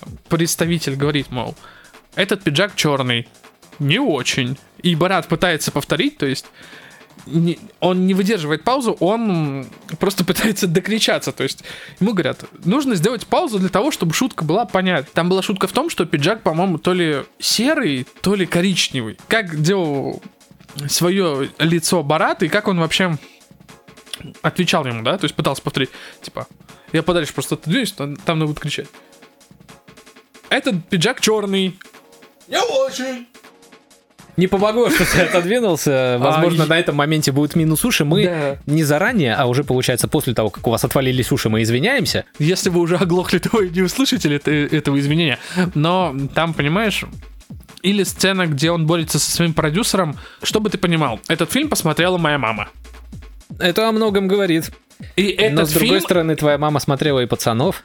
[0.00, 1.56] там, представитель говорит, мол,
[2.14, 3.26] этот пиджак черный,
[3.78, 4.58] не очень.
[4.82, 6.46] И Барат пытается повторить, то есть
[7.26, 9.66] не, он не выдерживает паузу, он
[9.98, 11.32] просто пытается докричаться.
[11.32, 11.64] То есть
[12.00, 15.08] ему говорят, нужно сделать паузу для того, чтобы шутка была понятна.
[15.12, 19.18] Там была шутка в том, что пиджак, по-моему, то ли серый, то ли коричневый.
[19.28, 20.22] Как делал
[20.88, 23.18] свое лицо Барат и как он вообще
[24.42, 25.18] отвечал ему, да?
[25.18, 25.90] То есть пытался повторить,
[26.22, 26.46] типа,
[26.92, 28.88] я подальше просто отодвинусь, там, там будут кричать.
[30.48, 31.78] Этот пиджак черный.
[32.48, 33.26] Не очень.
[34.38, 36.16] Не помогло, что ты отодвинулся.
[36.20, 38.04] Возможно, на этом моменте будет минус уши.
[38.04, 38.58] Мы да.
[38.66, 42.24] не заранее, а уже, получается, после того, как у вас отвалились уши, мы извиняемся.
[42.38, 45.40] Если вы уже оглохли, то вы не услышите этого извинения.
[45.74, 47.04] Но там, понимаешь,
[47.82, 50.16] или сцена, где он борется со своим продюсером.
[50.42, 52.68] Чтобы ты понимал, этот фильм посмотрела моя мама.
[53.58, 54.70] Это о многом говорит.
[55.16, 56.00] И этот Но, с другой фильм...
[56.00, 57.84] стороны, твоя мама смотрела и пацанов.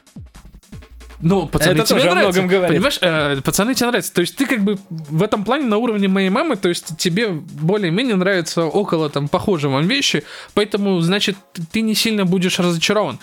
[1.20, 2.28] Ну, пацаны это тебе тоже нравятся.
[2.28, 2.76] О многом говорит.
[2.76, 4.12] Понимаешь, э, пацаны тебе нравятся.
[4.12, 7.28] То есть ты как бы в этом плане на уровне моей мамы, то есть тебе
[7.30, 11.36] более-менее нравятся около там похожие вам вещи, поэтому, значит,
[11.72, 13.18] ты не сильно будешь разочарован.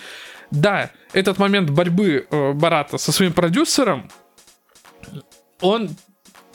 [0.49, 4.09] Да, этот момент борьбы э, Барата со своим продюсером,
[5.59, 5.91] он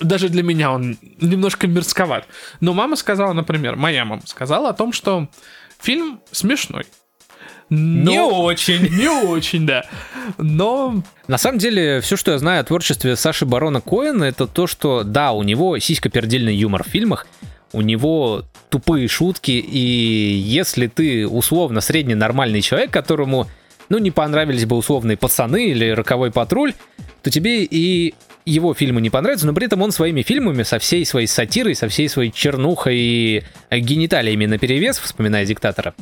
[0.00, 2.26] даже для меня он немножко мерзковат.
[2.60, 5.28] Но мама сказала, например, моя мама сказала о том, что
[5.78, 6.86] фильм смешной.
[7.68, 8.10] Но...
[8.10, 8.88] Не очень.
[8.96, 9.84] Не очень, да.
[10.38, 11.02] Но...
[11.26, 15.02] На самом деле, все, что я знаю о творчестве Саши Барона Коэна, это то, что,
[15.02, 17.26] да, у него сисько-пердельный юмор в фильмах,
[17.72, 23.48] у него тупые шутки, и если ты условно средний нормальный человек, которому,
[23.88, 26.74] ну, не понравились бы условные пацаны или роковой патруль,
[27.22, 28.14] то тебе и
[28.44, 31.88] его фильмы не понравятся, но при этом он своими фильмами, со всей своей сатирой, со
[31.88, 33.42] всей своей чернухой и
[33.72, 35.94] гениталиями на перевес, вспоминая диктатора,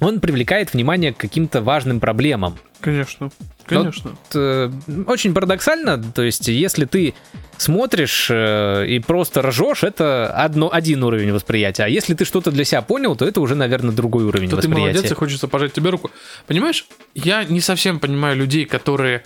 [0.00, 2.58] он привлекает внимание к каким-то важным проблемам.
[2.80, 3.30] Конечно,
[3.66, 4.10] конечно.
[4.10, 4.70] Вот, э,
[5.06, 7.14] очень парадоксально, то есть если ты
[7.56, 11.84] смотришь э, и просто ржешь, это одно, один уровень восприятия.
[11.84, 14.84] А если ты что-то для себя понял, то это уже, наверное, другой уровень то восприятия.
[14.84, 16.10] ты молодец и хочется пожать тебе руку.
[16.46, 19.22] Понимаешь, я не совсем понимаю людей, которые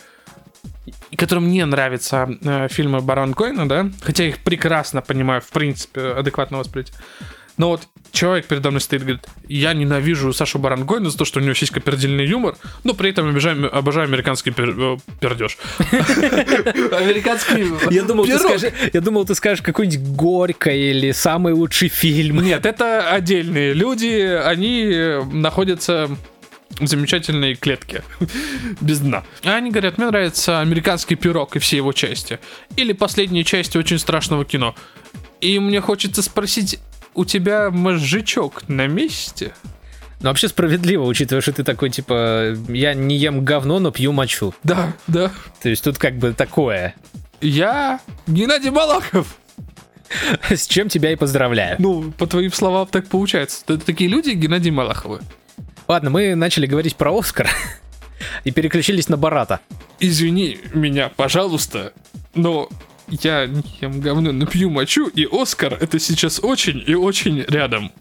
[1.17, 6.01] которым не нравятся э, фильмы Барон Коина, да, хотя я их прекрасно понимаю, в принципе,
[6.13, 6.97] адекватно восприятие.
[7.59, 7.83] Но вот
[8.13, 11.55] человек передо мной стоит и говорит, я ненавижу Сашу Барангойна за то, что у него
[11.55, 15.59] сисько-пердельный юмор, но при этом обожаю, обожаю американский пер, э, пердеж.
[15.79, 22.41] Американский я думал, ты скажешь, я думал, ты скажешь какой-нибудь Горько или самый лучший фильм.
[22.43, 26.09] Нет, это отдельные люди, они находятся
[26.79, 28.05] в замечательной клетке
[28.81, 29.25] без дна.
[29.45, 32.39] А они говорят, мне нравится американский пирог и все его части.
[32.77, 34.75] Или последние части очень страшного кино.
[35.41, 36.79] И мне хочется спросить,
[37.19, 39.53] у тебя мозжечок на месте?
[40.21, 44.55] Ну, вообще справедливо, учитывая, что ты такой, типа, я не ем говно, но пью мочу.
[44.63, 45.33] Да, да.
[45.61, 46.95] То есть тут как бы такое.
[47.41, 49.37] Я Геннадий Балаков.
[50.49, 51.75] С чем тебя и поздравляю.
[51.81, 53.63] Ну, по твоим словам, так получается.
[53.67, 55.21] Это такие люди, Геннадий Малаховы.
[55.89, 57.51] Ладно, мы начали говорить про Оскар
[58.45, 59.59] и переключились на Барата.
[59.99, 61.93] Извини меня, пожалуйста,
[62.35, 62.69] но
[63.11, 67.93] я не ем говно, но пью мочу, и Оскар это сейчас очень и очень рядом.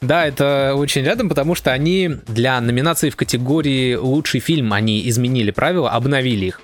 [0.00, 5.50] Да, это очень рядом, потому что они для номинации в категории лучший фильм, они изменили
[5.50, 6.60] правила, обновили их.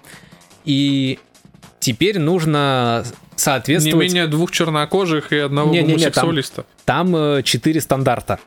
[0.65, 1.19] И
[1.81, 4.09] теперь нужно соответствовать...
[4.09, 6.61] Не менее двух чернокожих и одного не, гомосексуалиста.
[6.61, 8.39] Не, не, там, там четыре стандарта.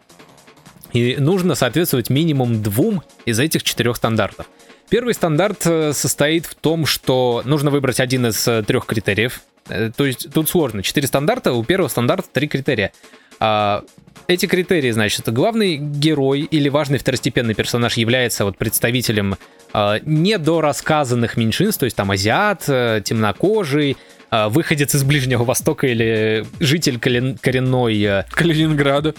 [0.93, 4.48] И нужно соответствовать минимум двум из этих четырех стандартов.
[4.90, 9.42] Первый стандарт э, состоит в том, что нужно выбрать один из э, трех критериев.
[9.68, 10.82] Э, то есть тут сложно.
[10.82, 12.94] Четыре стандарта, у первого стандарта три критерия.
[13.40, 13.84] А,
[14.28, 19.36] эти критерии, значит, главный герой или важный второстепенный персонаж является вот представителем
[19.74, 23.98] а, недорассказанных меньшинств, то есть там азиат, темнокожий,
[24.30, 28.24] а, выходец из Ближнего Востока или житель коренной...
[28.32, 29.16] Калининграда.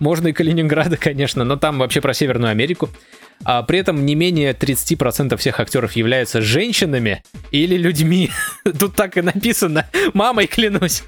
[0.00, 2.88] Можно и Калининграда, конечно, но там вообще про Северную Америку.
[3.44, 8.30] А при этом не менее 30% всех актеров являются женщинами или людьми.
[8.78, 9.88] Тут так и написано.
[10.14, 11.02] Мамой клянусь.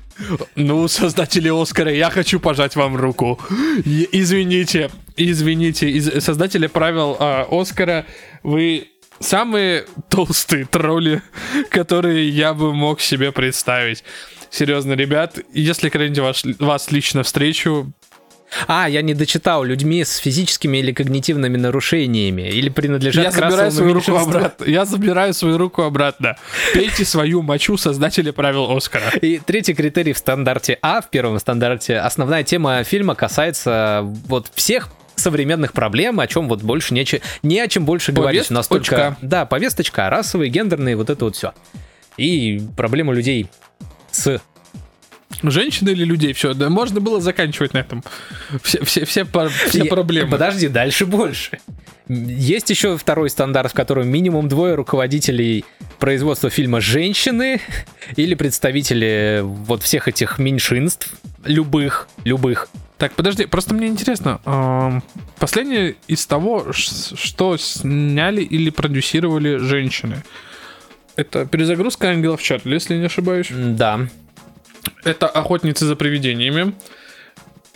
[0.55, 3.39] Ну, создатели Оскара, я хочу пожать вам руку.
[3.85, 8.07] Извините, извините, из создатели правил э, Оскара,
[8.43, 11.23] вы самые толстые тролли,
[11.71, 14.05] которые я бы мог себе представить.
[14.51, 17.93] Серьезно, ребят, если когда-нибудь вас, вас лично встречу,
[18.67, 19.65] А, я не дочитал.
[19.65, 22.43] Людьми с физическими или когнитивными нарушениями.
[22.43, 24.65] Или принадлежат Я к забираю свою руку обратно.
[24.65, 26.37] Я забираю свою руку обратно.
[26.75, 29.11] Пейте свою мочу создатели правил Оскара.
[29.21, 34.89] И третий критерий в стандарте А, в первом стандарте, основная тема фильма касается вот всех
[35.17, 38.49] современных проблем, о чем вот больше не, че- не о чем больше говорить.
[38.49, 39.17] Повесточка.
[39.21, 41.53] да, повесточка, расовые, гендерные, вот это вот все.
[42.17, 43.47] И проблема людей
[44.11, 44.41] с...
[45.43, 46.33] Женщины или людей?
[46.33, 48.05] Все, да, можно было заканчивать на этом.
[48.63, 49.25] Все, все, все,
[49.69, 50.31] все проблемы.
[50.31, 51.59] Подожди, дальше больше.
[52.09, 55.65] Есть еще второй стандарт, в котором минимум двое руководителей
[56.01, 57.61] производства фильма женщины
[58.17, 61.15] или представители вот всех этих меньшинств,
[61.45, 62.69] любых, любых.
[62.99, 65.03] Так, подожди, просто мне интересно.
[65.39, 70.23] Последнее из того, что сняли или продюсировали женщины.
[71.17, 73.49] Это перезагрузка ангелов Чарли, если не ошибаюсь.
[73.51, 74.07] Да,
[75.05, 76.75] Это охотницы за привидениями.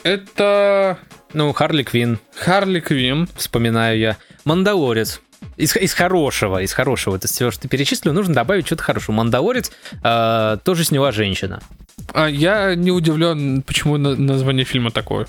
[0.02, 0.98] Это
[1.32, 3.28] ну, Харли Квин, Харли Квин.
[3.36, 4.16] вспоминаю я.
[4.44, 5.20] Мандалорец.
[5.56, 7.16] Из, из хорошего, из хорошего.
[7.16, 9.16] Это все, что ты перечислил, нужно добавить что-то хорошего.
[9.16, 9.70] Мандалорец
[10.02, 11.60] э, тоже сняла женщина.
[12.12, 15.26] А я не удивлен, почему на- название фильма такое.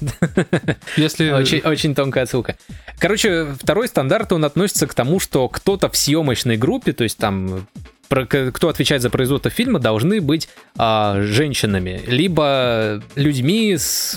[0.97, 1.31] Если...
[1.31, 2.55] Очень, очень тонкая отсылка.
[2.99, 7.67] Короче, второй стандарт, он относится к тому, что кто-то в съемочной группе, то есть там
[8.07, 10.47] кто отвечает за производство фильма, должны быть
[10.77, 14.15] а, женщинами, либо людьми с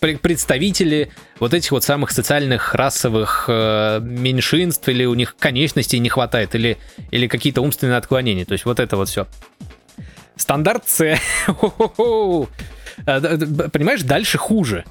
[0.00, 6.08] пре- представители вот этих вот самых социальных расовых э, меньшинств, или у них конечностей не
[6.08, 6.78] хватает, или,
[7.10, 8.44] или какие-то умственные отклонения.
[8.44, 9.26] То есть вот это вот все.
[10.36, 10.98] Стандарт С.
[13.06, 14.84] Д- Понимаешь, дальше хуже.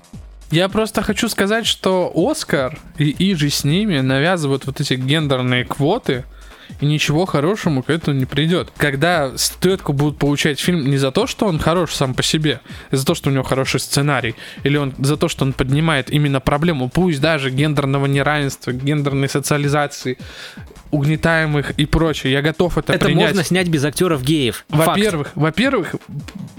[0.51, 5.63] Я просто хочу сказать, что Оскар и, и же с ними навязывают вот эти гендерные
[5.63, 6.25] квоты,
[6.81, 8.71] и ничего хорошему к этому не придет.
[8.77, 12.61] Когда статуэтку будут получать фильм не за то, что он хорош сам по себе,
[12.91, 16.09] а за то, что у него хороший сценарий, или он за то, что он поднимает
[16.09, 20.17] именно проблему, пусть даже гендерного неравенства, гендерной социализации,
[20.91, 23.27] угнетаемых и прочее, я готов это, Это принять.
[23.27, 24.65] можно снять без актеров геев.
[24.69, 25.95] Во-первых, во-первых,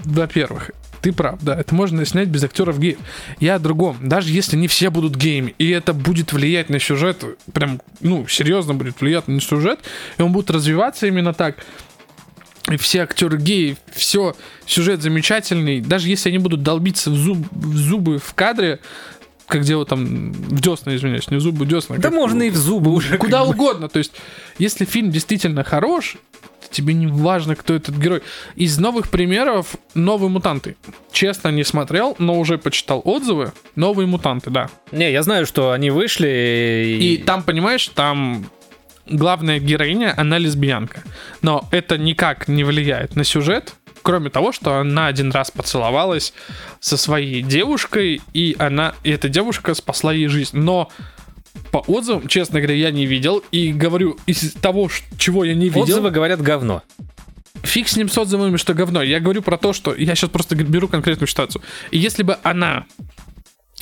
[0.05, 0.71] во-первых,
[1.01, 2.97] ты прав, да, это можно снять без актеров геев.
[3.39, 3.97] Я о другом.
[4.01, 7.23] Даже если не все будут геями, и это будет влиять на сюжет,
[7.53, 9.79] прям, ну, серьезно будет влиять на сюжет,
[10.17, 11.57] и он будет развиваться именно так,
[12.71, 14.35] и все актеры геи, все,
[14.65, 18.79] сюжет замечательный, даже если они будут долбиться в, зуб- в зубы в кадре,
[19.47, 21.97] как делают там в десна, извиняюсь, не в зубы, десна.
[21.97, 23.17] Да как- можно и в зубы уже.
[23.17, 23.89] Куда угодно.
[23.89, 24.13] То есть,
[24.59, 26.15] если фильм действительно хорош,
[26.71, 28.21] тебе не важно, кто этот герой.
[28.55, 30.75] Из новых примеров новые мутанты.
[31.11, 33.53] Честно, не смотрел, но уже почитал отзывы.
[33.75, 34.69] Новые мутанты, да.
[34.91, 38.45] Не, я знаю, что они вышли И там, понимаешь, там
[39.05, 41.03] главная героиня, она лесбиянка.
[41.41, 46.33] Но это никак не влияет на сюжет, кроме того, что она один раз поцеловалась
[46.79, 50.57] со своей девушкой, и она, и эта девушка спасла ей жизнь.
[50.57, 50.89] Но
[51.71, 53.43] по отзывам, честно говоря, я не видел.
[53.51, 55.83] И говорю, из того, чего я не видел...
[55.83, 56.83] Отзывы говорят говно.
[57.63, 59.01] Фиг с ним с отзывами, что говно.
[59.01, 61.61] Я говорю про то, что я сейчас просто беру конкретную ситуацию.
[61.91, 62.85] И если бы она,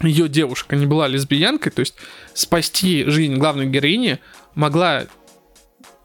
[0.02, 1.96] ее девушка, не была лесбиянкой, то есть
[2.34, 4.20] спасти жизнь главной героини
[4.56, 5.06] могла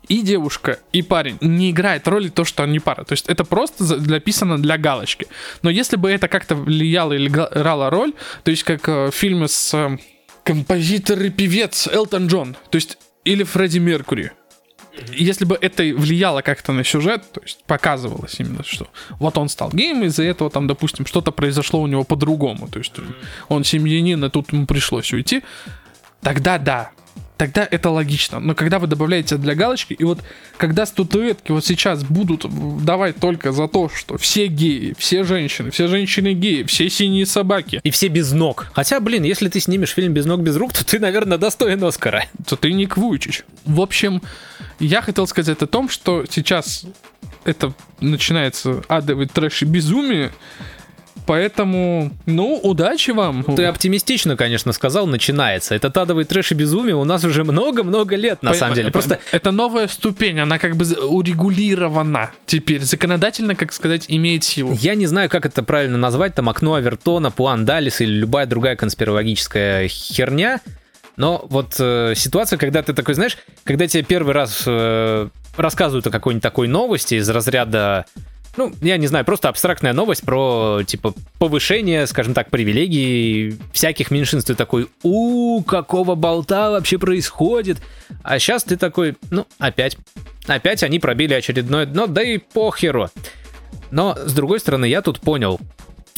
[0.08, 1.38] и девушка, и парень.
[1.40, 3.04] Не играет роли то, что они пара.
[3.04, 5.26] То есть это просто написано для галочки.
[5.62, 8.12] Но если бы это как-то влияло или играло роль,
[8.42, 9.98] то есть как э, в фильме с э,
[10.44, 14.32] композитор и певец Элтон Джон, то есть или Фредди Меркури,
[15.12, 18.88] если бы это влияло как-то на сюжет, то есть показывалось именно, что
[19.18, 22.92] вот он стал геем, из-за этого там, допустим, что-то произошло у него по-другому, то есть
[23.48, 25.42] он семьянин, и тут ему пришлось уйти,
[26.20, 26.90] тогда да,
[27.44, 28.40] тогда это логично.
[28.40, 30.20] Но когда вы добавляете для галочки, и вот
[30.56, 32.46] когда статуэтки вот сейчас будут
[32.82, 37.80] давать только за то, что все геи, все женщины, все женщины геи, все синие собаки,
[37.82, 38.68] И все без ног.
[38.72, 42.24] Хотя, блин, если ты снимешь фильм без ног, без рук, то ты, наверное, достоин Оскара.
[42.46, 43.42] то ты Ник Вуйчич.
[43.66, 44.22] В общем,
[44.80, 46.86] я хотел сказать о том, что сейчас
[47.44, 50.32] это начинается адовый трэш и безумие,
[51.26, 53.44] поэтому, ну, удачи вам.
[53.44, 55.74] Ты оптимистично, конечно, сказал, начинается.
[55.74, 58.90] Это адовый трэш и безумие у нас уже много-много лет, на Пон- самом деле.
[58.90, 62.82] Просто это новая ступень, она как бы урегулирована теперь.
[62.82, 64.76] Законодательно, как сказать, имеет силу.
[64.80, 68.76] я не знаю, как это правильно назвать, там окно Авертона, план Далис или любая другая
[68.76, 70.60] конспирологическая херня.
[71.16, 76.10] Но вот э, ситуация, когда ты такой, знаешь, когда тебе первый раз э, рассказывают о
[76.10, 78.06] какой-нибудь такой новости из разряда,
[78.56, 84.48] ну, я не знаю, просто абстрактная новость про, типа, повышение, скажем так, привилегий всяких меньшинств.
[84.48, 87.78] Ты такой, у какого болта вообще происходит?
[88.22, 89.96] А сейчас ты такой, ну, опять.
[90.46, 93.10] Опять они пробили очередное дно, да и похеру.
[93.90, 95.58] Но, с другой стороны, я тут понял,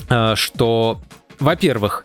[0.09, 1.01] э, что,
[1.39, 2.05] во-первых,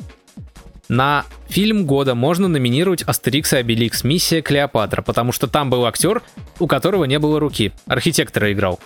[0.88, 6.22] на фильм года можно номинировать Астерикс и Обеликс «Миссия Клеопатра», потому что там был актер,
[6.60, 7.72] у которого не было руки.
[7.88, 8.80] Архитектора играл.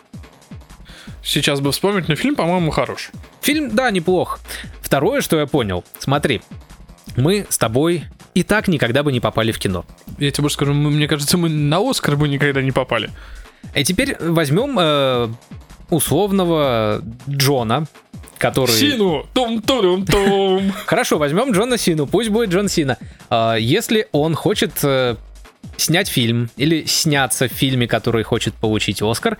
[1.26, 3.10] Сейчас бы вспомнить, но фильм, по-моему, хорош.
[3.42, 4.40] Фильм, да, неплох.
[4.80, 6.42] Второе, что я понял, смотри,
[7.18, 8.04] мы с тобой
[8.36, 9.86] и так никогда бы не попали в кино.
[10.20, 13.10] Я тебе больше скажу, мы- мне кажется, мы на Оскар бы никогда не попали.
[13.74, 15.30] И теперь возьмем э,
[15.90, 17.86] условного Джона,
[18.38, 18.72] который...
[18.76, 19.26] Сину!
[19.34, 20.72] Том-том-том!
[20.86, 22.98] Хорошо, возьмем Джона Сину, пусть будет Джон Сина.
[23.30, 25.16] А, Если он хочет э,
[25.78, 29.38] снять фильм или сняться в фильме, который хочет получить Оскар,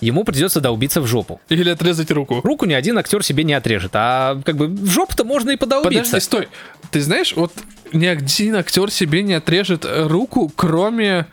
[0.00, 1.40] ему придется долбиться в жопу.
[1.48, 2.40] Или отрезать руку.
[2.42, 6.04] Руку ни один актер себе не отрежет, а как бы в жопу-то можно и подолбиться.
[6.04, 6.48] Подожди, стой.
[6.90, 7.52] Ты знаешь, вот
[7.92, 11.26] ни один актер себе не отрежет руку, кроме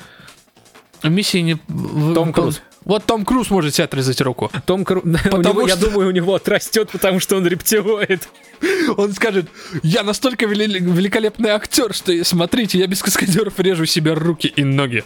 [1.03, 1.55] миссии не...
[2.13, 2.61] Том Круз.
[2.83, 4.51] Вот Том Круз может себе отрезать руку.
[4.65, 5.01] Том Кру-
[5.33, 8.29] у него, Я что- думаю, у него отрастет, потому что он рептилоид.
[8.97, 9.47] Он скажет,
[9.83, 15.03] я настолько вели- великолепный актер, что смотрите, я без каскадеров режу себе руки и ноги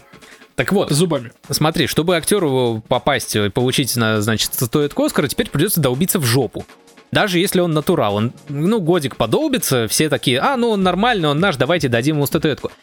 [0.59, 1.31] Так вот, зубами.
[1.49, 6.65] смотри, чтобы актеру попасть и получить, на, значит, статуэтку Оскара, теперь придется долбиться в жопу.
[7.13, 11.39] Даже если он натурал, он, ну, годик подолбится, все такие, а, ну, он нормальный, он
[11.39, 12.73] наш, давайте дадим ему статуэтку.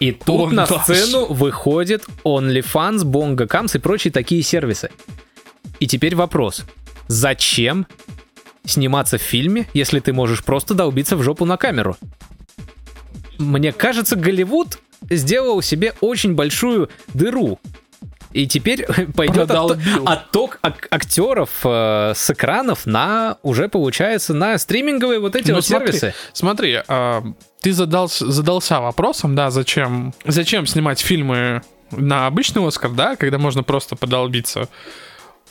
[0.00, 0.84] И тут Он на наш.
[0.84, 4.90] сцену выходит OnlyFans, Bongo Kams и прочие такие сервисы.
[5.78, 6.64] И теперь вопрос.
[7.06, 7.86] Зачем
[8.64, 11.98] сниматься в фильме, если ты можешь просто долбиться в жопу на камеру?
[13.36, 14.78] Мне кажется, Голливуд
[15.10, 17.58] сделал себе очень большую дыру.
[18.32, 18.84] И теперь
[19.16, 20.06] пойдет Продолбил.
[20.06, 25.64] отток ак- актеров э, с экранов на уже получается на стриминговые вот эти Ну, вот
[25.64, 26.14] смотри, сервисы.
[26.32, 27.22] Смотри, а,
[27.62, 33.62] ты задался, задался вопросом, да, зачем, зачем снимать фильмы на обычный Оскар, да, когда можно
[33.62, 34.68] просто подолбиться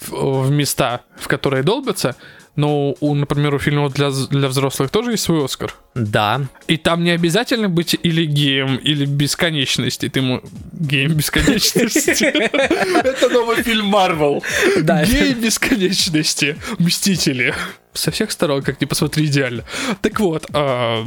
[0.01, 2.15] в, в места, в которые долбятся.
[2.55, 5.73] Но, у, например, у фильмов для, для взрослых тоже есть свой Оскар.
[5.93, 6.41] Да.
[6.67, 10.07] И там не обязательно быть или геем, или бесконечности.
[10.09, 10.41] Ты ему...
[10.71, 12.23] Геем бесконечности.
[12.25, 14.43] Это новый фильм Марвел.
[14.81, 15.03] Да.
[15.03, 16.57] Гей бесконечности.
[16.79, 17.53] Мстители.
[17.93, 19.63] Со всех сторон, как ни посмотри, идеально.
[20.01, 20.45] Так вот.
[20.53, 21.05] А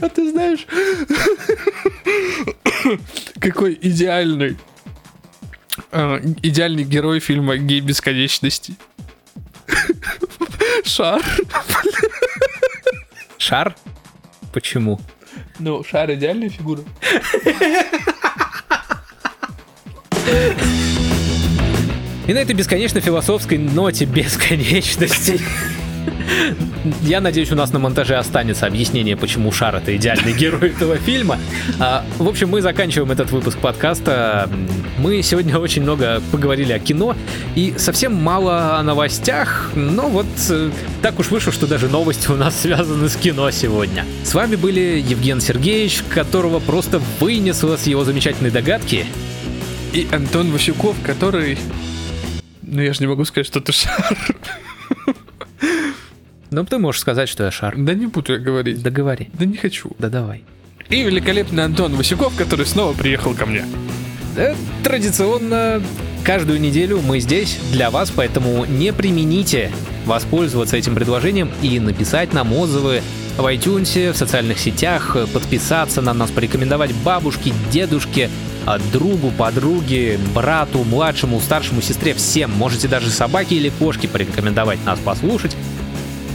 [0.00, 0.66] а ты знаешь,
[3.40, 4.56] какой идеальный
[5.90, 8.74] а, идеальный герой фильма «Гей бесконечности».
[10.84, 11.22] Шар.
[13.38, 13.74] Шар?
[14.52, 15.00] Почему?
[15.58, 16.80] Ну, Шар идеальная фигура.
[22.26, 25.40] И на этой бесконечно философской ноте бесконечности.
[27.02, 31.38] Я надеюсь, у нас на монтаже останется объяснение, почему Шар это идеальный герой этого фильма.
[31.78, 34.48] А, в общем, мы заканчиваем этот выпуск подкаста.
[34.98, 37.16] Мы сегодня очень много поговорили о кино
[37.54, 39.70] и совсем мало о новостях.
[39.74, 40.70] Но вот э,
[41.02, 44.04] так уж вышло, что даже новости у нас связаны с кино сегодня.
[44.24, 49.06] С вами были Евген Сергеевич, которого просто вынесло с его замечательной догадки.
[49.92, 51.58] И Антон Васюков, который...
[52.62, 54.16] Ну, я же не могу сказать, что ты Шар.
[56.50, 57.74] Ну, ты можешь сказать, что я Шар.
[57.76, 58.82] Да не буду я говорить.
[58.82, 59.30] Да говори.
[59.32, 59.90] Да не хочу.
[59.98, 60.44] Да давай.
[60.90, 63.64] И великолепный Антон Васюков, который снова приехал ко мне.
[64.36, 64.54] Э,
[64.84, 65.82] Традиционно
[66.24, 69.70] каждую неделю мы здесь для вас, поэтому не примените
[70.04, 73.00] воспользоваться этим предложением и написать нам отзывы
[73.38, 78.28] в iTunes, в социальных сетях, подписаться на нас, порекомендовать бабушке, дедушке,
[78.92, 82.50] другу, подруге, брату, младшему, старшему, сестре, всем.
[82.52, 85.56] Можете даже собаке или кошке порекомендовать нас послушать.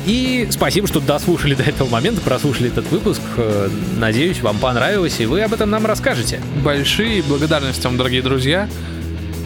[0.05, 3.21] И спасибо, что дослушали до этого момента, прослушали этот выпуск.
[3.35, 6.39] Э, Надеюсь, вам понравилось, и вы об этом нам расскажете.
[6.63, 8.69] Большие благодарности вам, дорогие друзья.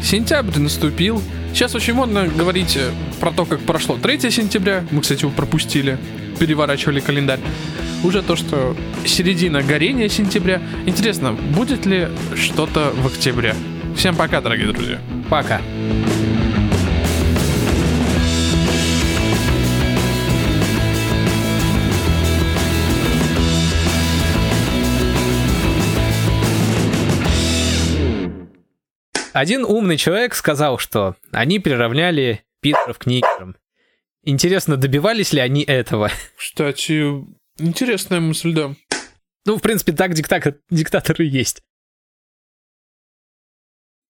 [0.04, 1.22] Сентябрь наступил.
[1.54, 4.84] Сейчас очень модно говорить э, про то, как прошло 3 сентября.
[4.92, 5.98] Мы, кстати, его пропустили.
[6.42, 7.40] Переворачивали календарь.
[8.04, 8.76] Уже то, что
[9.06, 10.60] середина горения сентября.
[10.88, 13.54] Интересно, будет ли что-то в октябре?
[13.96, 15.00] Всем пока, дорогие друзья.
[15.30, 15.62] Пока.
[29.32, 33.56] Один умный человек сказал, что они приравняли питеров к нигерам.
[34.24, 36.12] Интересно, добивались ли они этого?
[36.36, 37.12] Кстати,
[37.58, 38.76] интересная мысль, да.
[39.46, 41.62] Ну, в принципе, так диктатор, диктаторы есть.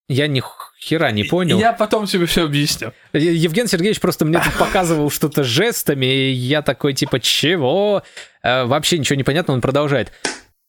[0.08, 0.42] Я ни
[0.78, 1.58] хера не понял.
[1.58, 2.92] Я потом тебе все объясню.
[3.14, 8.02] Евген Сергеевич просто мне тут показывал что-то жестами, и я такой типа, чего?
[8.42, 10.12] Э, вообще ничего не понятно, он продолжает.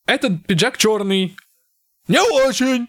[0.08, 1.36] Этот пиджак черный.
[2.08, 2.88] Не очень.